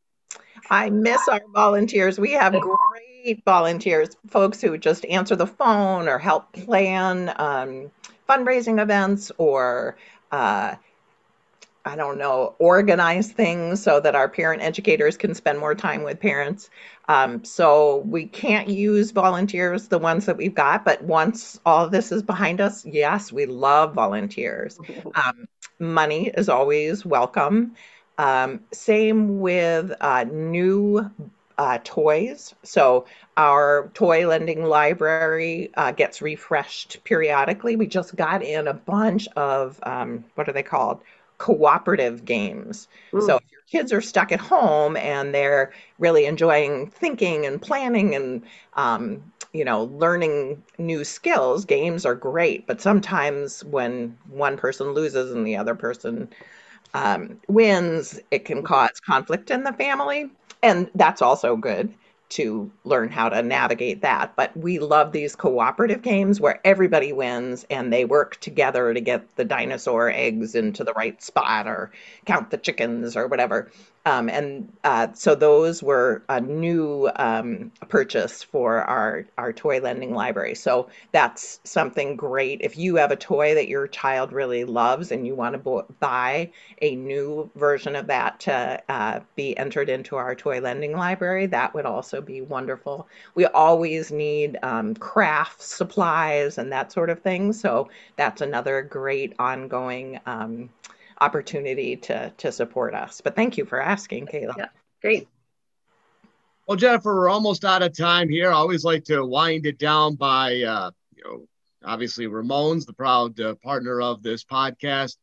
I 0.70 0.90
miss 0.90 1.26
our 1.28 1.42
volunteers. 1.52 2.18
We 2.18 2.32
have 2.32 2.52
great 2.52 3.42
volunteers, 3.44 4.10
folks 4.28 4.60
who 4.60 4.76
just 4.78 5.04
answer 5.06 5.36
the 5.36 5.46
phone 5.46 6.08
or 6.08 6.18
help 6.18 6.52
plan 6.52 7.32
um, 7.36 7.90
fundraising 8.28 8.80
events 8.80 9.32
or 9.38 9.96
uh, 10.30 10.74
I 11.88 11.96
don't 11.96 12.18
know, 12.18 12.54
organize 12.58 13.32
things 13.32 13.82
so 13.82 13.98
that 14.00 14.14
our 14.14 14.28
parent 14.28 14.62
educators 14.62 15.16
can 15.16 15.34
spend 15.34 15.58
more 15.58 15.74
time 15.74 16.02
with 16.02 16.20
parents. 16.20 16.68
Um, 17.08 17.44
so 17.44 17.98
we 18.06 18.26
can't 18.26 18.68
use 18.68 19.10
volunteers, 19.10 19.88
the 19.88 19.98
ones 19.98 20.26
that 20.26 20.36
we've 20.36 20.54
got, 20.54 20.84
but 20.84 21.02
once 21.02 21.58
all 21.64 21.88
this 21.88 22.12
is 22.12 22.22
behind 22.22 22.60
us, 22.60 22.84
yes, 22.84 23.32
we 23.32 23.46
love 23.46 23.94
volunteers. 23.94 24.78
Um, 25.14 25.48
money 25.78 26.28
is 26.28 26.48
always 26.48 27.04
welcome. 27.06 27.74
Um, 28.18 28.60
same 28.72 29.40
with 29.40 29.92
uh, 30.00 30.24
new 30.24 31.08
uh, 31.58 31.78
toys. 31.84 32.54
So 32.62 33.06
our 33.36 33.90
toy 33.94 34.26
lending 34.26 34.64
library 34.64 35.70
uh, 35.76 35.92
gets 35.92 36.22
refreshed 36.22 37.02
periodically. 37.04 37.76
We 37.76 37.86
just 37.86 38.14
got 38.16 38.42
in 38.42 38.68
a 38.68 38.74
bunch 38.74 39.28
of 39.36 39.78
um, 39.82 40.24
what 40.34 40.48
are 40.48 40.52
they 40.52 40.62
called? 40.62 41.00
Cooperative 41.38 42.24
games. 42.24 42.88
Mm. 43.12 43.26
So 43.26 43.36
if 43.36 43.42
your 43.50 43.60
kids 43.70 43.92
are 43.92 44.00
stuck 44.00 44.32
at 44.32 44.40
home 44.40 44.96
and 44.96 45.34
they're 45.34 45.72
really 45.98 46.26
enjoying 46.26 46.88
thinking 46.90 47.44
and 47.46 47.60
planning 47.60 48.14
and 48.14 48.42
um, 48.74 49.32
you 49.52 49.64
know 49.64 49.84
learning 49.84 50.62
new 50.78 51.04
skills, 51.04 51.64
games 51.64 52.06
are 52.06 52.14
great. 52.14 52.66
But 52.66 52.80
sometimes 52.80 53.64
when 53.64 54.16
one 54.28 54.56
person 54.56 54.92
loses 54.92 55.32
and 55.32 55.46
the 55.46 55.56
other 55.56 55.74
person 55.74 56.28
um, 56.94 57.40
wins, 57.48 58.20
it 58.30 58.44
can 58.44 58.62
cause 58.62 59.00
conflict 59.00 59.50
in 59.50 59.64
the 59.64 59.72
family. 59.72 60.30
And 60.62 60.90
that's 60.94 61.22
also 61.22 61.56
good 61.56 61.92
to 62.30 62.70
learn 62.84 63.08
how 63.08 63.28
to 63.28 63.42
navigate 63.42 64.02
that. 64.02 64.36
But 64.36 64.54
we 64.56 64.78
love 64.78 65.12
these 65.12 65.34
cooperative 65.34 66.02
games 66.02 66.40
where 66.40 66.60
everybody 66.64 67.12
wins 67.12 67.64
and 67.70 67.92
they 67.92 68.04
work 68.04 68.38
together 68.40 68.92
to 68.92 69.00
get 69.00 69.34
the 69.36 69.44
dinosaur 69.44 70.10
eggs 70.10 70.54
into 70.54 70.84
the 70.84 70.92
right 70.92 71.20
spot 71.22 71.66
or 71.66 71.90
count 72.26 72.50
the 72.50 72.58
chickens 72.58 73.16
or 73.16 73.28
whatever. 73.28 73.70
Um, 74.08 74.30
and 74.30 74.72
uh, 74.84 75.08
so 75.12 75.34
those 75.34 75.82
were 75.82 76.22
a 76.30 76.40
new 76.40 77.10
um, 77.16 77.72
purchase 77.90 78.42
for 78.42 78.80
our, 78.80 79.26
our 79.36 79.52
toy 79.52 79.80
lending 79.80 80.14
library. 80.14 80.54
So 80.54 80.88
that's 81.12 81.60
something 81.64 82.16
great. 82.16 82.62
If 82.62 82.78
you 82.78 82.96
have 82.96 83.10
a 83.10 83.16
toy 83.16 83.54
that 83.56 83.68
your 83.68 83.86
child 83.86 84.32
really 84.32 84.64
loves 84.64 85.12
and 85.12 85.26
you 85.26 85.34
want 85.34 85.52
to 85.52 85.58
bo- 85.58 85.86
buy 86.00 86.52
a 86.80 86.96
new 86.96 87.50
version 87.54 87.96
of 87.96 88.06
that 88.06 88.40
to 88.40 88.82
uh, 88.88 89.20
be 89.36 89.54
entered 89.58 89.90
into 89.90 90.16
our 90.16 90.34
toy 90.34 90.60
lending 90.62 90.96
library, 90.96 91.44
that 91.44 91.74
would 91.74 91.84
also 91.84 92.22
be 92.22 92.40
wonderful. 92.40 93.06
We 93.34 93.44
always 93.44 94.10
need 94.10 94.56
um, 94.62 94.94
craft 94.94 95.60
supplies 95.60 96.56
and 96.56 96.72
that 96.72 96.92
sort 96.92 97.10
of 97.10 97.20
thing. 97.20 97.52
So 97.52 97.90
that's 98.16 98.40
another 98.40 98.80
great 98.80 99.34
ongoing 99.38 100.18
um, 100.24 100.70
opportunity 101.20 101.96
to 101.96 102.32
to 102.38 102.52
support 102.52 102.94
us. 102.94 103.20
But 103.20 103.36
thank 103.36 103.58
you 103.58 103.64
for 103.64 103.80
asking, 103.80 104.26
Kayla. 104.26 104.56
Yeah, 104.56 104.68
great. 105.02 105.28
Well, 106.66 106.76
Jennifer, 106.76 107.14
we're 107.14 107.30
almost 107.30 107.64
out 107.64 107.82
of 107.82 107.96
time 107.96 108.28
here. 108.28 108.50
I 108.50 108.56
always 108.56 108.84
like 108.84 109.04
to 109.04 109.24
wind 109.24 109.64
it 109.64 109.78
down 109.78 110.16
by, 110.16 110.62
uh, 110.62 110.90
you 111.16 111.24
know, 111.24 111.46
obviously 111.82 112.26
Ramones 112.26 112.84
the 112.84 112.92
proud 112.92 113.40
uh, 113.40 113.54
partner 113.54 114.02
of 114.02 114.22
this 114.22 114.44
podcast. 114.44 115.16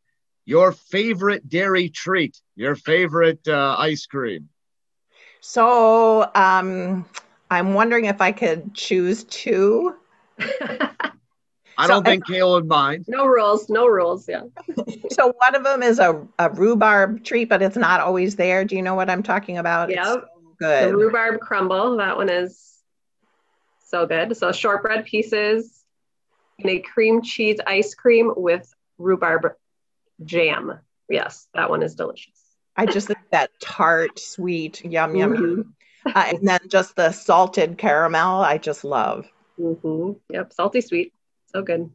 Your 0.46 0.72
favorite 0.72 1.48
dairy 1.48 1.90
treat, 1.90 2.42
your 2.56 2.76
favorite 2.76 3.48
uh, 3.48 3.76
ice 3.78 4.08
cream. 4.08 4.50
So 5.40 6.28
um, 6.34 7.06
I'm 7.52 7.76
wondering 7.76 8.06
if 8.06 8.22
I 8.22 8.32
could 8.32 8.74
choose 8.74 9.24
two. 9.26 9.96
I 11.78 11.88
don't 11.88 12.06
think 12.06 12.26
Kayla 12.26 12.54
would 12.54 12.68
mind. 12.68 13.06
No 13.08 13.26
rules, 13.26 13.70
no 13.70 13.88
rules. 13.88 14.28
Yeah. 14.28 14.44
so 15.12 15.34
one 15.38 15.56
of 15.56 15.64
them 15.64 15.84
is 15.84 16.00
a, 16.00 16.26
a 16.40 16.50
rhubarb 16.50 17.24
treat, 17.24 17.50
but 17.50 17.62
it's 17.62 17.76
not 17.76 18.00
always 18.00 18.36
there. 18.36 18.66
Do 18.66 18.76
you 18.76 18.82
know 18.82 18.96
what 18.96 19.10
I'm 19.10 19.24
talking 19.24 19.58
about? 19.58 19.90
Yeah. 19.90 20.04
So 20.06 20.26
good. 20.60 20.90
The 20.90 20.98
rhubarb 20.98 21.40
crumble. 21.40 21.98
That 21.98 22.18
one 22.18 22.30
is 22.30 22.76
so 23.88 24.06
good. 24.06 24.36
So 24.38 24.52
shortbread 24.52 25.06
pieces 25.06 25.84
in 26.60 26.70
a 26.70 26.80
cream 26.80 27.22
cheese 27.22 27.60
ice 27.66 27.94
cream 27.94 28.34
with 28.36 28.72
rhubarb 28.98 29.54
jam. 30.24 30.80
Yes, 31.10 31.48
that 31.54 31.70
one 31.70 31.84
is 31.84 31.96
delicious. 31.96 32.40
I 32.78 32.86
just 32.86 33.08
think 33.08 33.20
that 33.32 33.52
tart, 33.62 34.20
sweet, 34.20 34.84
yum, 34.84 35.16
yum, 35.16 35.34
mm-hmm. 35.34 35.44
yum. 35.44 35.76
uh, 36.06 36.26
and 36.28 36.48
then 36.48 36.60
just 36.68 36.96
the 36.96 37.12
salted 37.12 37.78
caramel, 37.78 38.42
I 38.42 38.58
just 38.58 38.84
love. 38.84 39.28
Mm-hmm. 39.60 40.14
Yep, 40.30 40.54
salty 40.54 40.82
sweet, 40.82 41.14
so 41.56 41.62
good. 41.62 41.90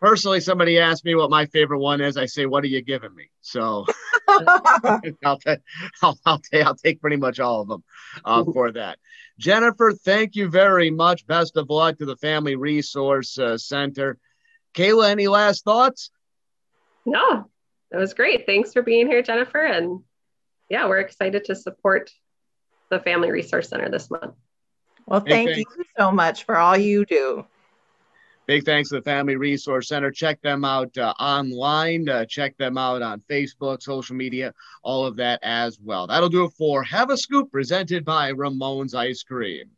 Personally, 0.00 0.40
somebody 0.40 0.78
asked 0.78 1.04
me 1.04 1.14
what 1.14 1.30
my 1.30 1.46
favorite 1.46 1.80
one 1.80 2.00
is. 2.00 2.16
I 2.16 2.26
say, 2.26 2.46
"What 2.46 2.64
are 2.64 2.68
you 2.68 2.82
giving 2.82 3.14
me?" 3.14 3.30
So 3.40 3.86
I'll, 4.28 5.38
t- 5.38 5.56
I'll, 6.02 6.18
I'll, 6.24 6.38
t- 6.38 6.60
I'll 6.60 6.74
take 6.74 7.00
pretty 7.00 7.16
much 7.16 7.40
all 7.40 7.62
of 7.62 7.68
them 7.68 7.84
uh, 8.24 8.44
for 8.44 8.72
that. 8.72 8.98
Jennifer, 9.38 9.92
thank 9.92 10.34
you 10.34 10.48
very 10.48 10.90
much. 10.90 11.26
Best 11.26 11.56
of 11.56 11.68
luck 11.70 11.98
to 11.98 12.06
the 12.06 12.16
Family 12.16 12.56
Resource 12.56 13.38
uh, 13.38 13.58
Center. 13.58 14.18
Kayla, 14.74 15.10
any 15.10 15.28
last 15.28 15.64
thoughts? 15.64 16.10
No, 17.04 17.48
that 17.90 17.98
was 17.98 18.14
great. 18.14 18.46
Thanks 18.46 18.72
for 18.72 18.82
being 18.82 19.06
here, 19.06 19.22
Jennifer. 19.22 19.62
And 19.62 20.00
yeah, 20.68 20.88
we're 20.88 21.00
excited 21.00 21.44
to 21.46 21.54
support 21.54 22.10
the 22.90 23.00
Family 23.00 23.30
Resource 23.30 23.68
Center 23.68 23.90
this 23.90 24.10
month. 24.10 24.34
Well, 25.06 25.20
thank 25.20 25.56
you 25.56 25.64
so 25.96 26.10
much 26.10 26.44
for 26.44 26.56
all 26.56 26.76
you 26.76 27.04
do. 27.04 27.46
Big 28.46 28.64
thanks 28.64 28.90
to 28.90 28.94
the 28.94 29.02
Family 29.02 29.34
Resource 29.34 29.88
Center. 29.88 30.12
Check 30.12 30.40
them 30.40 30.64
out 30.64 30.96
uh, 30.96 31.12
online. 31.18 32.08
Uh, 32.08 32.24
check 32.24 32.56
them 32.58 32.78
out 32.78 33.02
on 33.02 33.20
Facebook, 33.28 33.82
social 33.82 34.14
media, 34.14 34.54
all 34.84 35.04
of 35.04 35.16
that 35.16 35.40
as 35.42 35.80
well. 35.80 36.06
That'll 36.06 36.28
do 36.28 36.44
it 36.44 36.52
for 36.56 36.84
Have 36.84 37.10
a 37.10 37.16
Scoop 37.16 37.50
presented 37.50 38.04
by 38.04 38.32
Ramones 38.32 38.94
Ice 38.94 39.24
Cream. 39.24 39.70